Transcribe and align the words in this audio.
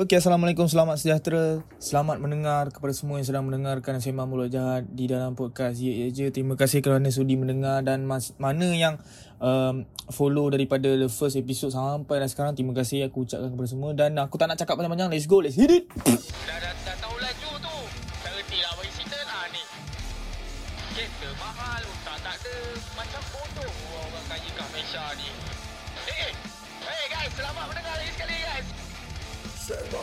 Okey, 0.00 0.16
Assalamualaikum, 0.16 0.64
selamat 0.64 0.96
sejahtera. 0.96 1.60
Selamat 1.76 2.24
mendengar 2.24 2.72
kepada 2.72 2.88
semua 2.96 3.20
yang 3.20 3.28
sedang 3.28 3.44
mendengarkan 3.44 4.00
Sembang 4.00 4.32
Mulut 4.32 4.48
Jahat 4.48 4.88
di 4.88 5.04
dalam 5.04 5.36
podcast 5.36 5.76
Ye 5.76 5.92
Ye 5.92 6.08
Je. 6.08 6.32
Terima 6.32 6.56
kasih 6.56 6.80
kerana 6.80 7.12
sudi 7.12 7.36
mendengar 7.36 7.84
dan 7.84 8.08
mas- 8.08 8.32
mana 8.40 8.64
yang 8.72 8.96
um, 9.44 9.84
follow 10.08 10.48
daripada 10.48 10.88
the 10.96 11.04
first 11.12 11.36
episode 11.36 11.76
sampai 11.76 12.16
dan 12.16 12.32
sekarang. 12.32 12.56
Terima 12.56 12.72
kasih. 12.72 13.12
Aku 13.12 13.28
ucapkan 13.28 13.52
kepada 13.52 13.68
semua. 13.68 13.92
Dan 13.92 14.16
aku 14.16 14.40
tak 14.40 14.48
nak 14.48 14.56
cakap 14.56 14.80
panjang-panjang, 14.80 15.12
let's 15.12 15.28
go, 15.28 15.44
let's 15.44 15.60
hit 15.60 15.68
it. 15.68 15.84
Dah, 15.92 16.56
dah, 16.64 16.72
dah 16.80 16.96
tahu 16.96 17.20
laju 17.20 17.50
tu. 17.60 17.76
Tak 18.24 18.32
lah. 18.40 18.72
Bagi 18.80 18.92
cerita 18.96 19.20
lah 19.20 19.52
ni. 19.52 19.62
Kereta 20.96 21.28
mahal, 21.36 21.82
tak 22.08 22.16
tak 22.24 22.36
ada. 22.40 22.56
Macam 22.96 23.22
bodoh 23.36 23.72
orang 24.00 24.24
kaya 24.32 24.48
kat 24.48 24.66
Malaysia 24.72 25.04
ni. 25.20 25.28
Eh, 26.08 26.12
eh, 26.24 26.32
hey 26.88 27.04
guys, 27.12 27.32
selamat 27.36 27.64
mendengar 27.68 28.00
lagi 28.00 28.12
sekali 28.16 28.36
guys. 28.40 28.89
Sembang 29.70 30.02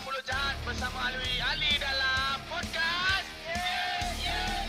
Mulut 0.00 0.24
Jahat 0.24 0.56
bersama 0.64 1.12
Alwi 1.12 1.36
Ali 1.44 1.76
dalam 1.76 2.40
podcast. 2.48 3.28
Yeah, 3.44 4.16
yeah. 4.24 4.64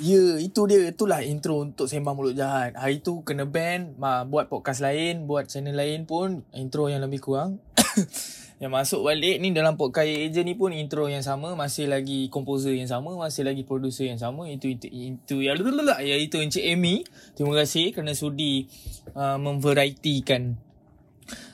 Ya, 0.00 0.40
itu 0.40 0.64
dia. 0.64 0.88
Itulah 0.88 1.20
intro 1.20 1.60
untuk 1.60 1.92
Sembang 1.92 2.16
Mulut 2.16 2.40
Jahat. 2.40 2.72
Hari 2.72 3.04
tu 3.04 3.20
kena 3.20 3.44
ban, 3.44 3.92
ma, 4.00 4.24
buat 4.24 4.48
podcast 4.48 4.80
lain, 4.80 5.28
buat 5.28 5.44
channel 5.44 5.76
lain 5.76 6.08
pun 6.08 6.40
intro 6.56 6.88
yang 6.88 7.04
lebih 7.04 7.20
kurang. 7.20 7.60
yang 8.60 8.76
masuk 8.76 9.08
balik 9.08 9.40
ni 9.40 9.56
dalam 9.56 9.80
podcast 9.80 10.04
agent 10.04 10.44
ni 10.44 10.52
pun 10.52 10.68
intro 10.76 11.08
yang 11.08 11.24
sama, 11.24 11.56
masih 11.56 11.88
lagi 11.88 12.28
komposer 12.28 12.76
yang 12.76 12.92
sama, 12.92 13.16
masih 13.16 13.48
lagi 13.48 13.64
producer 13.64 14.04
yang 14.04 14.20
sama. 14.20 14.52
Itu 14.52 14.68
itu 14.68 14.84
itu 14.92 15.40
ya 15.40 15.56
ya 15.56 16.16
itu 16.20 16.36
Encik 16.36 16.60
Amy. 16.68 17.00
Terima 17.32 17.56
kasih 17.56 17.96
kerana 17.96 18.12
sudi 18.12 18.68
uh, 19.16 19.40
memvarietikan 19.40 20.60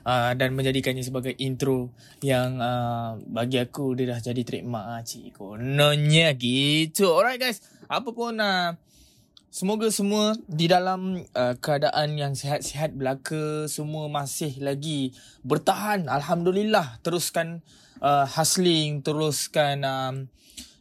uh, 0.02 0.34
dan 0.34 0.58
menjadikannya 0.58 1.06
sebagai 1.06 1.38
intro 1.38 1.94
yang 2.26 2.58
uh, 2.58 3.22
bagi 3.22 3.62
aku 3.62 3.94
dia 3.94 4.10
dah 4.10 4.18
jadi 4.18 4.42
trademark 4.42 4.86
ah 4.98 5.00
cik 5.06 5.38
kononnya 5.38 6.34
gitu. 6.34 7.14
Alright 7.14 7.38
guys, 7.38 7.62
apa 7.86 8.10
pun 8.10 8.34
uh, 8.42 8.74
semoga 9.56 9.88
semua 9.88 10.36
di 10.44 10.68
dalam 10.68 11.24
uh, 11.32 11.54
keadaan 11.56 12.20
yang 12.20 12.36
sihat-sihat 12.36 12.92
belaka 12.92 13.64
semua 13.72 14.04
masih 14.12 14.52
lagi 14.60 15.16
bertahan. 15.40 16.12
Alhamdulillah, 16.12 17.00
teruskan 17.00 17.64
uh, 18.04 18.28
hustling, 18.28 19.00
teruskan 19.00 19.80
um, 19.80 20.16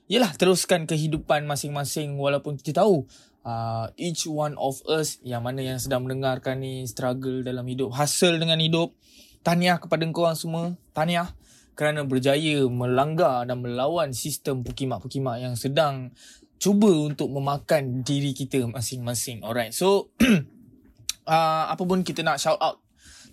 Yelah 0.05 0.37
teruskan 0.37 0.85
kehidupan 0.85 1.49
masing-masing 1.49 2.21
walaupun 2.21 2.61
kita 2.61 2.85
tahu 2.85 3.09
uh, 3.41 3.89
each 3.97 4.29
one 4.29 4.53
of 4.61 4.77
us 4.85 5.17
yang 5.25 5.41
mana 5.41 5.65
yang 5.65 5.81
sedang 5.81 6.05
mendengarkan 6.05 6.61
ni 6.61 6.85
struggle 6.85 7.41
dalam 7.41 7.65
hidup, 7.65 7.89
hustle 7.89 8.37
dengan 8.37 8.61
hidup. 8.61 8.93
Tahniah 9.41 9.81
kepada 9.81 10.05
korang 10.13 10.37
semua. 10.37 10.77
Tahniah 10.93 11.33
kerana 11.73 12.05
berjaya 12.05 12.69
melanggar 12.69 13.49
dan 13.49 13.65
melawan 13.65 14.13
sistem 14.13 14.61
pukimak-pukimak 14.61 15.41
yang 15.41 15.57
sedang 15.57 16.13
cuba 16.57 16.91
untuk 16.91 17.29
memakan 17.31 18.01
diri 18.05 18.31
kita 18.31 18.63
masing-masing. 18.69 19.43
Alright. 19.43 19.75
So 19.75 20.13
uh, 21.29 21.63
apa 21.69 21.83
pun 21.83 22.01
kita 22.05 22.21
nak 22.21 22.39
shout 22.39 22.57
out 22.61 22.85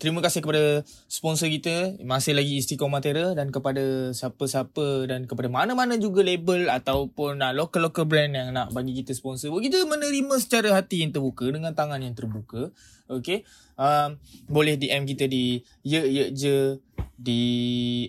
Terima 0.03 0.19
kasih 0.19 0.43
kepada 0.43 0.83
sponsor 1.07 1.47
kita 1.47 1.95
Masih 2.03 2.35
lagi 2.35 2.59
Istiqomah 2.59 2.99
Terra 2.99 3.39
Dan 3.39 3.55
kepada 3.55 4.11
siapa-siapa 4.11 5.07
Dan 5.07 5.31
kepada 5.31 5.47
mana-mana 5.47 5.95
juga 5.95 6.27
label 6.27 6.67
Ataupun 6.67 7.39
uh, 7.39 7.55
local-local 7.55 8.11
brand 8.11 8.35
yang 8.35 8.51
nak 8.51 8.75
bagi 8.75 8.99
kita 8.99 9.15
sponsor 9.15 9.55
Kita 9.63 9.87
menerima 9.87 10.35
secara 10.43 10.75
hati 10.75 11.07
yang 11.07 11.15
terbuka 11.15 11.47
Dengan 11.55 11.71
tangan 11.79 12.03
yang 12.03 12.19
terbuka 12.19 12.75
Okay 13.07 13.47
um, 13.79 14.19
Boleh 14.51 14.75
DM 14.75 15.07
kita 15.07 15.31
di 15.31 15.63
Ye 15.87 16.03
Ye 16.03 16.25
Je 16.35 16.83
Di 17.23 17.43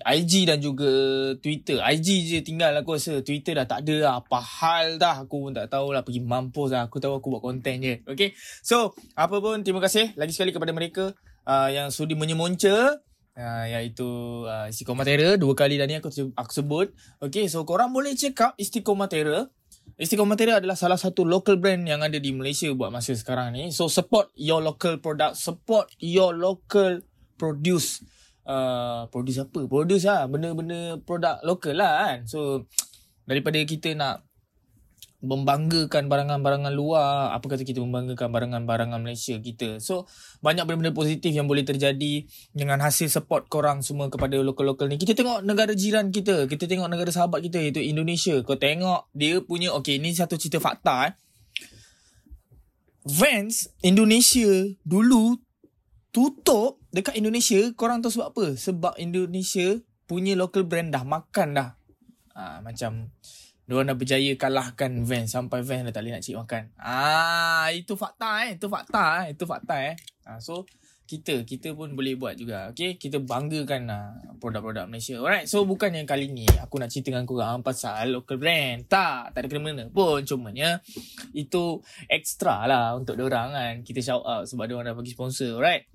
IG 0.02 0.50
dan 0.50 0.58
juga 0.58 0.90
Twitter. 1.38 1.78
IG 1.78 2.08
je 2.34 2.40
tinggal 2.42 2.74
aku 2.74 2.98
rasa. 2.98 3.22
Twitter 3.22 3.54
dah 3.54 3.70
tak 3.70 3.86
ada 3.86 3.96
lah. 4.10 4.14
Apa 4.26 4.42
hal 4.42 4.98
dah 4.98 5.22
Aku 5.22 5.46
pun 5.46 5.54
tak 5.54 5.70
tahu 5.70 5.94
lah. 5.94 6.02
Pergi 6.02 6.26
mampus 6.26 6.74
lah. 6.74 6.90
Aku 6.90 6.98
tahu 6.98 7.22
aku 7.22 7.38
buat 7.38 7.46
konten 7.46 7.78
je. 7.78 8.02
Okay. 8.10 8.34
So 8.66 8.98
Apa 9.14 9.38
pun 9.38 9.62
terima 9.62 9.86
kasih 9.86 10.18
Lagi 10.18 10.34
sekali 10.34 10.50
kepada 10.50 10.74
mereka 10.74 11.14
uh, 11.46 11.70
yang 11.70 11.94
sudi 11.94 12.18
menyemonca 12.18 12.98
uh, 13.38 13.66
iaitu 13.70 14.08
uh, 14.50 14.72
Istiqomah 14.72 15.06
Terra 15.06 15.38
dua 15.38 15.54
kali 15.54 15.78
dah 15.78 15.86
ni 15.86 16.00
aku 16.00 16.10
aku 16.34 16.52
sebut. 16.52 16.88
Okey 17.22 17.52
so 17.52 17.62
korang 17.68 17.94
boleh 17.94 18.18
check 18.18 18.38
out 18.42 18.58
Istiqomah 18.58 19.10
Terra 19.12 19.46
Istiqomah 19.94 20.34
Terra 20.34 20.58
adalah 20.58 20.74
salah 20.74 20.98
satu 20.98 21.22
local 21.22 21.62
brand 21.62 21.86
yang 21.86 22.02
ada 22.02 22.18
di 22.18 22.34
Malaysia 22.34 22.66
buat 22.74 22.90
masa 22.90 23.14
sekarang 23.14 23.54
ni. 23.54 23.70
So 23.70 23.86
support 23.86 24.34
your 24.34 24.64
local 24.64 24.98
product. 24.98 25.38
Support 25.38 25.94
your 26.02 26.34
local 26.34 27.06
produce 27.38 28.02
uh, 28.48 29.08
produce 29.10 29.44
apa? 29.44 29.66
Produce 29.68 30.06
lah 30.08 30.28
benda-benda 30.28 31.00
produk 31.04 31.40
local 31.44 31.76
lah 31.76 31.94
kan. 32.08 32.20
So 32.28 32.68
daripada 33.24 33.60
kita 33.64 33.96
nak 33.96 34.28
membanggakan 35.24 36.12
barangan-barangan 36.12 36.76
luar 36.76 37.32
apa 37.32 37.48
kata 37.48 37.64
kita 37.64 37.80
membanggakan 37.80 38.28
barangan-barangan 38.28 39.00
Malaysia 39.00 39.40
kita? 39.40 39.80
So 39.80 40.04
banyak 40.44 40.68
benda-benda 40.68 40.92
positif 40.92 41.32
yang 41.32 41.48
boleh 41.48 41.64
terjadi 41.64 42.28
dengan 42.52 42.84
hasil 42.84 43.08
support 43.08 43.48
korang 43.48 43.80
semua 43.80 44.12
kepada 44.12 44.36
lokal-lokal 44.44 44.92
ni. 44.92 45.00
Kita 45.00 45.16
tengok 45.16 45.48
negara 45.48 45.72
jiran 45.72 46.12
kita 46.12 46.52
kita 46.52 46.68
tengok 46.68 46.92
negara 46.92 47.08
sahabat 47.08 47.40
kita 47.40 47.64
iaitu 47.64 47.80
Indonesia. 47.80 48.36
Kau 48.44 48.60
tengok 48.60 49.08
dia 49.16 49.40
punya 49.40 49.72
okey 49.80 50.04
ni 50.04 50.12
satu 50.12 50.36
cerita 50.36 50.60
fakta 50.60 51.08
eh. 51.08 51.14
Vans 53.08 53.72
Indonesia 53.84 54.48
dulu 54.84 55.40
tutup 56.12 56.83
dekat 56.94 57.18
Indonesia 57.18 57.60
korang 57.74 58.00
tahu 58.00 58.22
sebab 58.22 58.28
apa 58.32 58.46
sebab 58.56 58.94
Indonesia 59.02 59.82
punya 60.06 60.38
local 60.38 60.64
brand 60.64 60.94
dah 60.94 61.02
makan 61.02 61.58
dah 61.58 61.70
ha, 62.38 62.62
macam 62.62 63.10
Diorang 63.64 63.88
dah 63.88 63.96
berjaya 63.96 64.36
kalahkan 64.36 65.08
Vans 65.08 65.32
sampai 65.32 65.64
Vans 65.64 65.88
dah 65.88 65.94
tak 65.96 66.04
boleh 66.04 66.20
nak 66.20 66.24
cik 66.28 66.36
makan. 66.36 66.64
Ah, 66.76 67.72
itu 67.72 67.96
fakta 67.96 68.44
eh. 68.44 68.60
Itu 68.60 68.68
fakta 68.68 69.24
eh. 69.24 69.26
Itu 69.32 69.48
fakta 69.48 69.76
eh. 69.88 69.96
Ah, 70.28 70.40
so 70.44 70.68
kita 71.08 71.48
kita 71.48 71.72
pun 71.72 71.96
boleh 71.96 72.20
buat 72.20 72.36
juga. 72.36 72.76
Okay, 72.76 73.00
kita 73.00 73.24
banggakan 73.24 73.88
uh, 73.88 74.36
produk-produk 74.44 74.92
Malaysia. 74.92 75.16
Alright. 75.16 75.48
So 75.48 75.64
bukan 75.64 75.96
yang 75.96 76.04
kali 76.04 76.28
ni 76.36 76.44
aku 76.60 76.76
nak 76.76 76.92
cerita 76.92 77.16
dengan 77.16 77.24
korang 77.24 77.64
pasal 77.64 78.12
local 78.12 78.36
brand. 78.36 78.84
Tak, 78.84 79.32
tak 79.32 79.40
ada 79.40 79.48
kena-mena 79.48 79.88
pun. 79.88 80.28
Cumanya 80.28 80.84
itu 81.32 81.80
extra 82.12 82.68
lah 82.68 83.00
untuk 83.00 83.16
orang 83.16 83.56
kan. 83.56 83.74
Kita 83.88 84.04
shout 84.04 84.28
out 84.28 84.44
sebab 84.44 84.68
orang 84.76 84.92
dah 84.92 84.96
bagi 85.00 85.16
sponsor. 85.16 85.56
Alright. 85.56 85.88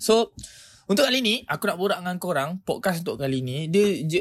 So 0.00 0.32
untuk 0.90 1.06
kali 1.06 1.22
ni 1.22 1.46
aku 1.46 1.70
nak 1.70 1.78
borak 1.78 2.02
dengan 2.02 2.18
korang 2.18 2.50
podcast 2.66 3.06
untuk 3.06 3.22
kali 3.22 3.46
ni 3.46 3.70
dia 3.70 4.00
je, 4.02 4.18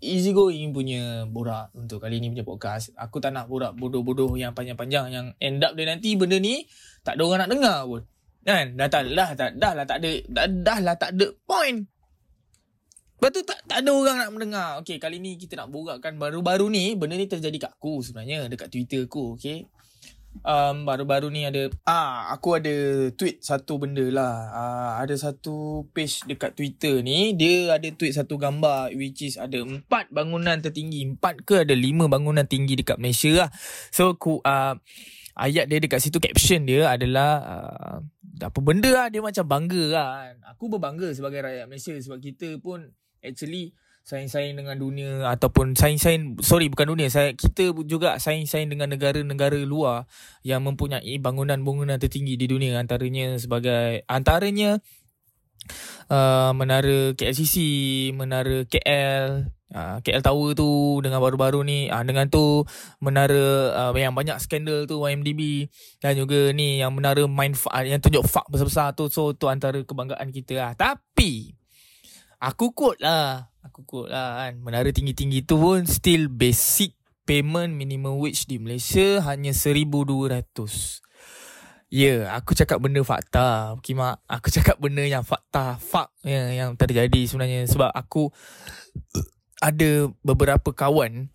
easy 0.00 0.32
going 0.32 0.72
punya 0.72 1.28
borak 1.28 1.74
untuk 1.76 2.00
kali 2.00 2.22
ni 2.22 2.32
punya 2.32 2.46
podcast. 2.46 2.94
Aku 2.96 3.20
tak 3.20 3.36
nak 3.36 3.52
borak 3.52 3.76
bodoh-bodoh 3.76 4.32
yang 4.38 4.56
panjang-panjang 4.56 5.12
yang 5.12 5.26
end 5.42 5.60
up 5.60 5.76
dia 5.76 5.84
nanti 5.84 6.16
benda 6.16 6.40
ni 6.40 6.64
tak 7.04 7.20
ada 7.20 7.22
orang 7.26 7.44
nak 7.44 7.50
dengar 7.52 7.78
pun. 7.84 8.02
Kan? 8.46 8.78
Dah 8.78 8.88
tak 8.88 9.12
lah 9.12 9.34
tak 9.36 9.60
dah 9.60 9.72
lah 9.76 9.84
tak 9.84 9.98
ada 10.00 10.10
dah, 10.30 10.46
dah 10.48 10.78
lah 10.80 10.94
tak 10.96 11.10
ada 11.18 11.26
point. 11.44 11.84
Lepas 13.16 13.30
tu 13.32 13.40
tak, 13.48 13.64
tak 13.64 13.80
ada 13.80 13.90
orang 13.96 14.16
nak 14.20 14.30
mendengar. 14.32 14.68
Okay, 14.84 15.00
kali 15.00 15.16
ni 15.20 15.40
kita 15.40 15.56
nak 15.56 15.72
borakkan 15.72 16.20
baru-baru 16.20 16.68
ni. 16.68 16.92
Benda 17.00 17.16
ni 17.16 17.24
terjadi 17.24 17.68
kat 17.68 17.72
aku 17.80 18.04
sebenarnya. 18.04 18.44
Dekat 18.44 18.68
Twitter 18.68 19.08
aku, 19.08 19.40
okay. 19.40 19.64
Um, 20.42 20.76
baru-baru 20.84 21.32
ni 21.32 21.46
ada 21.46 21.70
ah 21.88 22.32
aku 22.34 22.58
ada 22.58 22.74
tweet 23.14 23.40
satu 23.40 23.80
benda 23.80 24.04
lah. 24.12 24.34
Ah, 24.52 24.92
ada 25.00 25.14
satu 25.16 25.86
page 25.94 26.26
dekat 26.26 26.52
Twitter 26.58 27.00
ni 27.00 27.32
dia 27.38 27.76
ada 27.76 27.88
tweet 27.92 28.12
satu 28.12 28.36
gambar 28.36 28.92
which 28.98 29.24
is 29.24 29.40
ada 29.40 29.62
empat 29.62 30.10
bangunan 30.12 30.58
tertinggi. 30.60 31.06
Empat 31.06 31.46
ke 31.46 31.64
ada 31.64 31.72
lima 31.72 32.10
bangunan 32.10 32.44
tinggi 32.44 32.76
dekat 32.76 33.00
Malaysia 33.00 33.46
lah. 33.46 33.50
So 33.94 34.18
ku 34.20 34.42
uh, 34.42 34.74
ayat 35.36 35.68
dia 35.68 35.78
dekat 35.78 36.00
situ 36.02 36.18
caption 36.18 36.64
dia 36.66 36.90
adalah 36.90 37.30
uh, 37.44 37.96
apa 38.36 38.58
benda 38.60 38.92
lah 38.92 39.06
dia 39.08 39.24
macam 39.24 39.44
bangga 39.48 39.84
lah 39.92 40.08
kan. 40.20 40.36
Aku 40.56 40.68
berbangga 40.68 41.08
sebagai 41.16 41.40
rakyat 41.40 41.70
Malaysia 41.70 41.94
sebab 41.96 42.18
kita 42.20 42.60
pun 42.60 42.92
actually 43.24 43.72
saing-saing 44.06 44.54
dengan 44.54 44.78
dunia 44.78 45.26
ataupun 45.34 45.74
saing-saing 45.74 46.38
sorry 46.38 46.70
bukan 46.70 46.94
dunia 46.94 47.10
saya 47.10 47.34
kita 47.34 47.74
juga 47.90 48.22
saing-saing 48.22 48.70
dengan 48.70 48.94
negara-negara 48.94 49.58
luar 49.66 50.06
yang 50.46 50.62
mempunyai 50.62 51.18
bangunan-bangunan 51.18 51.98
tertinggi 51.98 52.38
di 52.38 52.46
dunia 52.46 52.78
antaranya 52.78 53.34
sebagai 53.34 54.06
antaranya 54.06 54.78
uh, 56.10 56.52
menara 56.54 57.12
KLCC, 57.18 57.56
menara 58.14 58.62
KL, 58.66 59.50
uh, 59.74 59.98
KL 60.02 60.22
Tower 60.22 60.54
tu 60.54 61.00
dengan 61.02 61.18
baru-baru 61.18 61.66
ni 61.66 61.90
uh, 61.90 62.02
dengan 62.06 62.30
tu 62.30 62.62
menara 63.02 63.74
uh, 63.74 63.92
yang 63.98 64.14
banyak 64.14 64.38
skandal 64.38 64.86
tu 64.86 65.02
YMDB 65.02 65.70
dan 65.98 66.14
juga 66.14 66.54
ni 66.54 66.78
yang 66.82 66.94
menara 66.94 67.26
Mind 67.26 67.58
uh, 67.70 67.82
yang 67.82 67.98
tunjuk 68.02 68.22
fuck 68.26 68.46
besar-besar 68.50 68.94
tu 68.94 69.10
so 69.10 69.34
tu 69.34 69.50
antara 69.50 69.82
kebanggaan 69.82 70.30
kita 70.30 70.54
lah. 70.58 70.72
Tapi 70.78 71.54
aku 72.38 72.70
quote 72.70 73.02
lah 73.02 73.50
Aku 73.66 73.82
quote 73.82 74.14
lah 74.14 74.46
kan 74.46 74.62
Menara 74.62 74.90
tinggi-tinggi 74.94 75.42
tu 75.42 75.58
pun 75.58 75.82
Still 75.84 76.30
basic 76.30 76.94
payment 77.26 77.74
minimum 77.74 78.22
wage 78.22 78.46
di 78.46 78.62
Malaysia 78.62 79.18
Hanya 79.26 79.50
RM1,200 79.50 81.02
Ya, 81.86 82.26
yeah, 82.26 82.34
aku 82.34 82.50
cakap 82.58 82.82
benda 82.82 82.98
fakta. 83.06 83.78
Kimak, 83.78 84.18
aku 84.26 84.50
cakap 84.50 84.74
benda 84.82 85.06
yang 85.06 85.22
fakta, 85.22 85.78
fak 85.78 86.10
yang, 86.26 86.50
yang 86.50 86.70
terjadi 86.74 87.30
sebenarnya. 87.30 87.62
Sebab 87.70 87.94
aku 87.94 88.34
ada 89.62 90.10
beberapa 90.26 90.74
kawan 90.74 91.30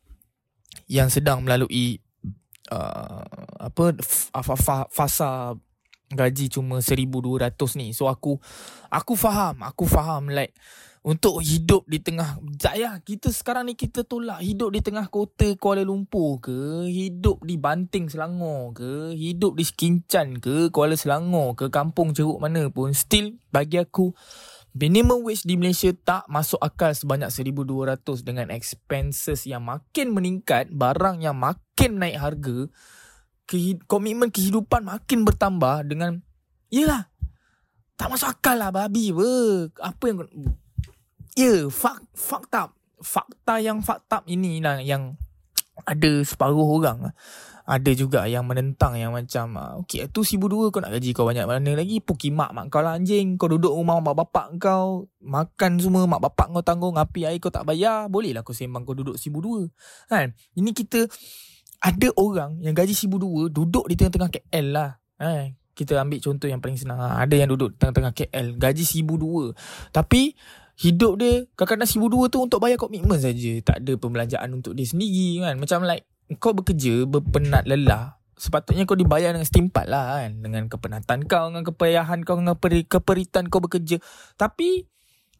yang 0.92 1.08
sedang 1.08 1.48
melalui 1.48 2.04
uh, 2.68 3.24
apa 3.64 3.96
fasa 4.92 5.56
gaji 6.12 6.52
cuma 6.52 6.84
1200 6.84 7.56
ni. 7.80 7.96
So 7.96 8.12
aku 8.12 8.36
aku 8.92 9.16
faham, 9.16 9.64
aku 9.64 9.88
faham 9.88 10.28
like 10.28 10.52
untuk 11.02 11.42
hidup 11.42 11.82
di 11.90 11.98
tengah 11.98 12.38
Jaya 12.62 13.02
kita 13.02 13.34
sekarang 13.34 13.66
ni 13.66 13.74
kita 13.74 14.06
tolak 14.06 14.38
hidup 14.46 14.70
di 14.70 14.86
tengah 14.86 15.10
kota 15.10 15.58
Kuala 15.58 15.82
Lumpur 15.82 16.38
ke 16.38 16.86
hidup 16.86 17.42
di 17.42 17.58
Banting 17.58 18.06
Selangor 18.06 18.78
ke 18.78 19.18
hidup 19.18 19.58
di 19.58 19.66
Sekincan 19.66 20.38
ke 20.38 20.70
Kuala 20.70 20.94
Selangor 20.94 21.58
ke 21.58 21.74
kampung 21.74 22.14
ceruk 22.14 22.38
mana 22.38 22.70
pun 22.70 22.94
still 22.94 23.34
bagi 23.50 23.82
aku 23.82 24.14
minimum 24.78 25.26
wage 25.26 25.42
di 25.42 25.58
Malaysia 25.58 25.90
tak 25.90 26.30
masuk 26.30 26.62
akal 26.62 26.94
sebanyak 26.94 27.34
1200 27.34 27.98
dengan 28.22 28.54
expenses 28.54 29.50
yang 29.50 29.66
makin 29.66 30.14
meningkat 30.14 30.70
barang 30.70 31.26
yang 31.26 31.34
makin 31.34 31.98
naik 31.98 32.22
harga 32.22 32.70
komitmen 33.90 34.30
kehidupan 34.30 34.86
makin 34.86 35.26
bertambah 35.26 35.82
dengan 35.84 36.22
yalah 36.70 37.10
tak 38.02 38.10
masuk 38.10 38.34
akal 38.34 38.58
lah 38.58 38.74
babi 38.74 39.14
apa. 39.78 40.04
Yang 40.10 40.34
Ya, 41.36 41.68
fucked 42.14 42.54
up. 42.56 42.76
Fakta 43.02 43.58
yang 43.58 43.82
up 43.82 44.24
ini 44.30 44.62
lah 44.62 44.78
yang 44.78 45.18
ada 45.90 46.22
separuh 46.22 46.78
orang 46.78 47.10
ada 47.72 47.92
juga 47.94 48.26
yang 48.26 48.44
menentang 48.44 48.98
yang 48.98 49.14
macam 49.14 49.56
ah, 49.56 49.72
okey 49.86 50.10
tu 50.10 50.26
sibu 50.26 50.50
dua 50.50 50.74
kau 50.74 50.84
nak 50.84 50.92
gaji 50.92 51.14
kau 51.14 51.24
banyak 51.24 51.46
mana 51.46 51.72
lagi? 51.78 52.02
Puki 52.02 52.34
mak 52.34 52.52
mak 52.52 52.68
kau 52.68 52.82
lah 52.82 52.98
anjing. 52.98 53.38
Kau 53.38 53.48
duduk 53.48 53.72
rumah 53.72 54.02
mak 54.02 54.18
bapak 54.18 54.60
kau. 54.60 55.08
Makan 55.22 55.80
semua 55.80 56.04
mak 56.10 56.20
bapak 56.20 56.52
kau 56.52 56.64
tanggung. 56.66 56.98
Api 56.98 57.30
air 57.30 57.40
kau 57.40 57.54
tak 57.54 57.64
bayar. 57.64 58.10
Boleh 58.10 58.34
lah 58.34 58.42
kau 58.42 58.52
sembang 58.52 58.84
kau 58.84 58.98
duduk 58.98 59.16
sibu 59.16 59.40
dua. 59.40 59.64
Kan? 60.10 60.34
Ini 60.58 60.76
kita 60.76 61.06
ada 61.82 62.08
orang 62.20 62.60
yang 62.60 62.76
gaji 62.76 62.92
sibu 62.92 63.22
dua 63.22 63.48
duduk 63.48 63.88
di 63.88 63.96
tengah-tengah 63.96 64.30
KL 64.30 64.68
lah. 64.74 64.92
Eh 65.22 65.56
kita 65.72 65.98
ambil 66.04 66.20
contoh 66.20 66.52
yang 66.52 66.60
paling 66.60 66.76
senang. 66.76 67.00
Ada 67.00 67.46
yang 67.46 67.50
duduk 67.56 67.78
tengah-tengah 67.80 68.12
KL 68.12 68.60
gaji 68.60 68.84
sibu 68.84 69.16
dua. 69.16 69.56
Tapi 69.96 70.36
hidup 70.82 71.22
dia 71.22 71.46
kadang-kadang 71.54 71.90
seribu 71.90 72.08
dua 72.10 72.26
tu 72.34 72.42
untuk 72.42 72.58
bayar 72.58 72.82
komitmen 72.82 73.22
saja. 73.22 73.54
Tak 73.62 73.86
ada 73.86 73.94
pembelanjaan 74.02 74.50
untuk 74.50 74.74
dia 74.74 74.90
sendiri 74.90 75.46
kan? 75.46 75.62
Macam 75.62 75.86
like 75.86 76.10
kau 76.42 76.58
bekerja 76.58 77.06
berpenat 77.06 77.70
lelah 77.70 78.18
sepatutnya 78.42 78.90
kau 78.90 78.98
dibayar 78.98 79.30
dengan 79.30 79.46
setimpal 79.46 79.86
lah 79.86 80.26
kan? 80.26 80.42
Dengan 80.42 80.66
kepenatan 80.66 81.30
kau 81.30 81.54
dengan 81.54 81.64
kepayahan 81.70 82.26
kau 82.26 82.42
dengan 82.42 82.58
peri, 82.58 82.82
keperitan 82.82 83.46
kau 83.54 83.62
bekerja. 83.62 84.02
Tapi 84.34 84.90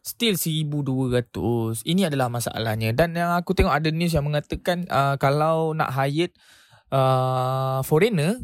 still 0.06 0.38
seribu 0.38 0.86
dua 0.86 1.22
ratus 1.22 1.82
ini 1.90 2.06
adalah 2.06 2.30
masalahnya. 2.30 2.94
Dan 2.94 3.18
yang 3.18 3.34
aku 3.34 3.58
tengok 3.58 3.74
ada 3.74 3.90
news 3.90 4.14
yang 4.14 4.30
mengatakan 4.30 4.86
uh, 4.94 5.18
kalau 5.18 5.74
nak 5.74 5.90
hire 5.90 6.30
uh, 6.94 7.82
foreigner 7.82 8.38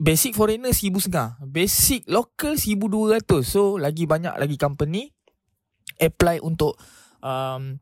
basic 0.00 0.32
foreigner 0.32 0.72
seribu 0.72 0.96
setengah. 0.96 1.36
Basic 1.44 2.08
local 2.08 2.56
seribu 2.56 2.88
dua 2.88 3.20
ratus. 3.20 3.52
So 3.52 3.76
lagi 3.76 4.08
banyak 4.08 4.40
lagi 4.40 4.56
company 4.56 5.15
apply 5.96 6.42
untuk 6.42 6.76
um, 7.22 7.78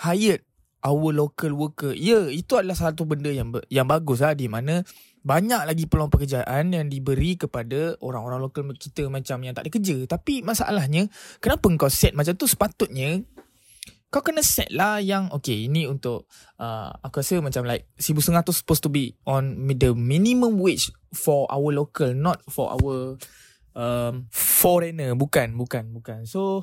hire 0.00 0.42
our 0.86 1.10
local 1.10 1.52
worker. 1.58 1.92
Ya, 1.92 2.30
itu 2.30 2.54
adalah 2.54 2.78
satu 2.78 3.04
benda 3.04 3.32
yang 3.32 3.50
yang 3.72 3.90
bagus 3.90 4.22
lah 4.22 4.38
di 4.38 4.46
mana 4.46 4.86
banyak 5.26 5.66
lagi 5.66 5.90
peluang 5.90 6.12
pekerjaan 6.12 6.70
yang 6.70 6.86
diberi 6.86 7.34
kepada 7.34 7.98
orang-orang 7.98 8.46
lokal 8.46 8.62
kita 8.78 9.10
macam 9.10 9.42
yang 9.42 9.52
tak 9.58 9.66
ada 9.66 9.70
kerja. 9.74 9.96
Tapi 10.06 10.46
masalahnya, 10.46 11.10
kenapa 11.42 11.66
kau 11.74 11.90
set 11.90 12.14
macam 12.14 12.38
tu 12.38 12.46
sepatutnya 12.46 13.26
kau 14.06 14.22
kena 14.22 14.40
set 14.40 14.70
lah 14.70 15.02
yang 15.02 15.28
okay 15.34 15.66
ini 15.66 15.84
untuk 15.90 16.30
uh, 16.62 16.88
aku 17.02 17.20
rasa 17.20 17.42
macam 17.42 17.66
like 17.66 17.90
sibu 17.98 18.22
setengah 18.22 18.46
tu 18.46 18.54
supposed 18.54 18.80
to 18.80 18.88
be 18.88 19.18
on 19.26 19.58
the 19.76 19.90
minimum 19.92 20.62
wage 20.62 20.94
for 21.10 21.44
our 21.50 21.74
local 21.74 22.14
not 22.14 22.38
for 22.46 22.70
our 22.70 23.18
um, 23.74 24.30
foreigner 24.30 25.12
bukan 25.18 25.58
bukan 25.58 25.90
bukan 25.90 26.22
so 26.22 26.62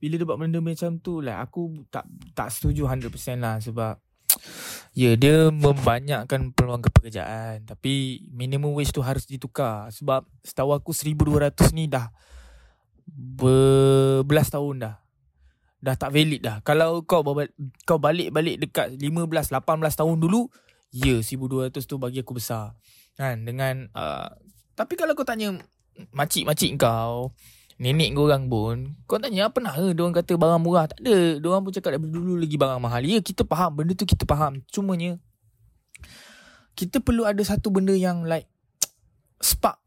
bila 0.00 0.16
dia 0.16 0.26
buat 0.26 0.40
benda 0.40 0.58
macam 0.64 0.96
tu 0.98 1.20
lah 1.20 1.44
aku 1.44 1.84
tak 1.92 2.08
tak 2.32 2.48
setuju 2.48 2.88
100% 2.88 3.12
lah 3.36 3.60
sebab 3.60 4.00
ya 5.00 5.14
dia 5.14 5.52
membanyakkan 5.52 6.56
peluang 6.56 6.80
pekerjaan 6.80 7.62
tapi 7.68 8.24
minimum 8.32 8.72
wage 8.74 8.90
tu 8.90 9.04
harus 9.04 9.28
ditukar. 9.28 9.92
Sebab 9.92 10.24
setahu 10.42 10.72
aku 10.72 10.90
1200 10.96 11.76
ni 11.76 11.86
dah 11.86 12.08
berbelas 13.06 14.48
tahun 14.48 14.88
dah. 14.88 14.96
Dah 15.80 15.96
tak 15.96 16.12
valid 16.12 16.40
dah. 16.44 16.56
Kalau 16.64 17.04
kau 17.04 17.24
kau 17.84 17.98
balik-balik 17.98 18.60
dekat 18.68 18.96
15 18.96 19.52
18 19.52 20.00
tahun 20.00 20.16
dulu 20.20 20.48
ya 20.92 21.20
1200 21.22 21.72
tu 21.84 21.96
bagi 21.96 22.20
aku 22.20 22.36
besar. 22.36 22.76
Kan? 23.16 23.44
Dengan 23.44 23.88
uh, 23.96 24.28
tapi 24.76 24.96
kalau 24.96 25.12
kau 25.12 25.28
tanya 25.28 25.56
makcik-makcik 26.16 26.80
kau 26.80 27.32
nenek 27.80 28.12
korang 28.12 28.52
pun 28.52 28.92
Kau 29.08 29.16
tanya 29.16 29.48
apa 29.48 29.56
nak 29.58 29.80
Diorang 29.96 30.12
kata 30.12 30.36
barang 30.36 30.60
murah. 30.60 30.84
Tak 30.86 31.00
ada. 31.00 31.40
Diorang 31.40 31.64
pun 31.64 31.72
cakap 31.72 31.96
dari 31.96 32.12
dulu 32.12 32.36
lagi 32.36 32.60
barang 32.60 32.78
mahal. 32.78 33.02
Ya 33.02 33.18
kita 33.24 33.48
faham. 33.48 33.80
Benda 33.80 33.96
tu 33.96 34.04
kita 34.04 34.28
faham. 34.28 34.60
Cumanya 34.68 35.16
Kita 36.76 37.00
perlu 37.00 37.24
ada 37.24 37.40
satu 37.40 37.72
benda 37.72 37.96
yang 37.96 38.28
like 38.28 38.46
Spark 39.40 39.80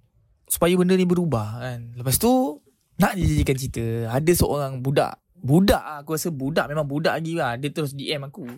Supaya 0.50 0.74
benda 0.74 0.98
ni 0.98 1.06
berubah 1.06 1.62
kan. 1.62 1.94
Lepas 1.94 2.18
tu 2.18 2.60
Nak 2.98 3.14
dijadikan 3.14 3.56
cerita. 3.56 3.86
Ada 4.10 4.32
seorang 4.34 4.82
budak 4.82 5.22
Budak 5.38 6.02
Aku 6.02 6.18
rasa 6.18 6.34
budak 6.34 6.66
Memang 6.74 6.90
budak 6.90 7.14
lagi 7.14 7.38
lah. 7.38 7.56
Dia 7.62 7.70
terus 7.70 7.94
DM 7.94 8.26
aku. 8.26 8.50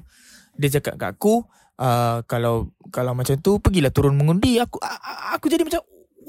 Dia 0.55 0.79
cakap 0.79 0.95
kat 0.95 1.19
aku 1.19 1.43
uh, 1.83 2.23
Kalau 2.23 2.71
Kalau 2.87 3.11
macam 3.11 3.35
tu 3.43 3.59
Pergilah 3.59 3.91
turun 3.91 4.15
mengundi. 4.15 4.63
Aku 4.63 4.79
Aku 5.35 5.51
jadi 5.51 5.67
macam 5.67 5.83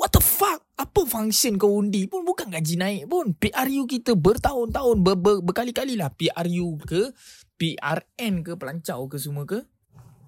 What 0.06 0.14
the 0.14 0.22
fuck? 0.22 0.62
Apa 0.78 1.02
function 1.02 1.58
kau 1.58 1.82
undi 1.82 2.06
pun 2.06 2.22
bukan 2.22 2.46
gaji 2.46 2.78
naik 2.78 3.10
pun. 3.10 3.34
PRU 3.34 3.90
kita 3.90 4.14
bertahun-tahun 4.14 5.02
ber, 5.02 5.18
ber, 5.18 5.42
berkali-kali 5.42 5.98
lah 5.98 6.14
PRU 6.14 6.78
ke 6.78 7.10
PRN 7.58 8.46
ke 8.46 8.54
pelancau 8.54 9.10
ke 9.10 9.18
semua 9.18 9.42
ke. 9.42 9.66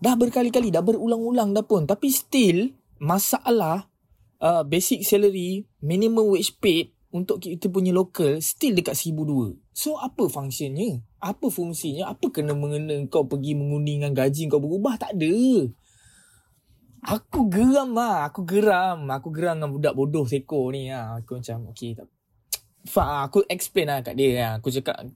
Dah 0.02 0.18
berkali-kali 0.18 0.74
dah 0.74 0.82
berulang-ulang 0.82 1.54
dah 1.54 1.62
pun 1.62 1.86
tapi 1.86 2.10
still 2.10 2.74
masalah 2.98 3.86
uh, 4.42 4.66
basic 4.66 5.06
salary 5.06 5.70
minimum 5.78 6.26
wage 6.34 6.58
paid 6.58 6.90
untuk 7.14 7.38
kita 7.38 7.70
punya 7.70 7.94
local 7.94 8.42
still 8.42 8.74
dekat 8.74 8.98
dua. 9.14 9.54
So 9.70 9.94
apa 10.02 10.26
functionnya? 10.26 11.06
Apa 11.22 11.54
fungsinya? 11.54 12.10
Apa 12.10 12.34
kena 12.34 12.50
mengena 12.50 12.98
kau 13.06 13.30
pergi 13.30 13.54
mengundi 13.54 14.02
dengan 14.02 14.10
gaji 14.10 14.50
kau 14.50 14.58
berubah? 14.58 14.98
Tak 14.98 15.14
ada. 15.14 15.70
Aku 17.04 17.46
geram 17.46 17.94
lah. 17.94 18.26
Aku 18.30 18.42
geram. 18.42 19.06
Aku 19.10 19.28
geram 19.30 19.60
dengan 19.60 19.70
budak 19.70 19.94
bodoh 19.94 20.26
seko 20.26 20.72
ni 20.74 20.90
lah. 20.90 21.22
Aku 21.22 21.38
macam, 21.38 21.70
okay. 21.70 21.94
Tak. 21.94 22.08
Fa, 22.88 23.28
aku 23.28 23.44
explain 23.46 23.92
lah 23.92 24.02
kat 24.02 24.18
dia. 24.18 24.30
Lah. 24.34 24.50
Aku 24.58 24.72
cakap, 24.72 25.06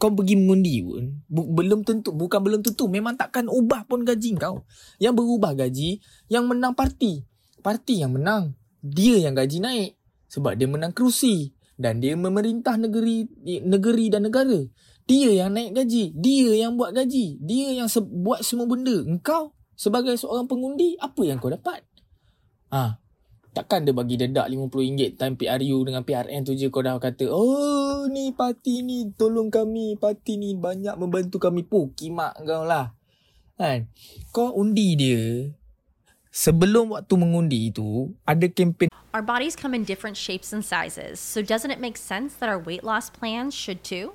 kau 0.00 0.10
pergi 0.10 0.34
mengundi 0.34 0.82
pun. 0.82 1.20
Belum 1.30 1.86
tentu. 1.86 2.10
Bukan 2.16 2.40
belum 2.42 2.60
tentu. 2.66 2.90
Memang 2.90 3.14
takkan 3.14 3.46
ubah 3.46 3.86
pun 3.86 4.02
gaji 4.02 4.34
kau. 4.40 4.66
Yang 4.98 5.14
berubah 5.20 5.52
gaji, 5.54 6.00
yang 6.26 6.48
menang 6.50 6.74
parti. 6.74 7.22
parti 7.60 8.00
yang 8.00 8.16
menang. 8.16 8.56
Dia 8.80 9.20
yang 9.20 9.36
gaji 9.36 9.60
naik 9.60 9.90
sebab 10.30 10.56
dia 10.56 10.64
menang 10.64 10.96
kerusi 10.96 11.52
dan 11.76 12.00
dia 12.00 12.16
memerintah 12.16 12.80
negeri 12.80 13.28
negeri 13.44 14.08
dan 14.08 14.24
negara. 14.24 14.56
Dia 15.04 15.44
yang 15.44 15.52
naik 15.52 15.76
gaji, 15.76 16.14
dia 16.16 16.50
yang 16.54 16.78
buat 16.78 16.94
gaji, 16.96 17.42
dia 17.42 17.76
yang 17.76 17.90
se- 17.90 18.00
buat 18.00 18.46
semua 18.46 18.64
benda. 18.64 18.94
Engkau 19.04 19.52
sebagai 19.80 20.20
seorang 20.20 20.44
pengundi, 20.44 21.00
apa 21.00 21.24
yang 21.24 21.40
kau 21.40 21.48
dapat? 21.48 21.80
Ah, 22.68 23.00
Takkan 23.50 23.82
dia 23.82 23.90
bagi 23.90 24.14
dedak 24.14 24.46
RM50 24.46 25.18
time 25.18 25.34
PRU 25.34 25.82
dengan 25.82 26.06
PRN 26.06 26.46
tu 26.46 26.54
je 26.54 26.70
kau 26.70 26.86
dah 26.86 27.02
kata, 27.02 27.26
oh 27.26 28.06
ni 28.06 28.30
parti 28.30 28.86
ni 28.86 29.10
tolong 29.18 29.50
kami, 29.50 29.98
parti 29.98 30.38
ni 30.38 30.54
banyak 30.54 30.94
membantu 30.94 31.42
kami. 31.42 31.66
Puh, 31.66 31.90
kimak 31.98 32.38
kau 32.46 32.62
lah. 32.62 32.94
Kan? 33.58 33.90
Kau 34.30 34.54
undi 34.54 34.94
dia, 34.94 35.50
sebelum 36.30 36.94
waktu 36.94 37.14
mengundi 37.18 37.74
tu, 37.74 38.14
ada 38.22 38.46
kempen 38.46 38.86
Our 39.10 39.26
bodies 39.26 39.58
come 39.58 39.74
in 39.74 39.82
different 39.82 40.14
shapes 40.14 40.54
and 40.54 40.62
sizes, 40.62 41.18
so 41.18 41.42
doesn't 41.42 41.74
it 41.74 41.82
make 41.82 41.98
sense 41.98 42.38
that 42.38 42.46
our 42.46 42.62
weight 42.62 42.86
loss 42.86 43.10
plans 43.10 43.50
should 43.50 43.82
too? 43.82 44.14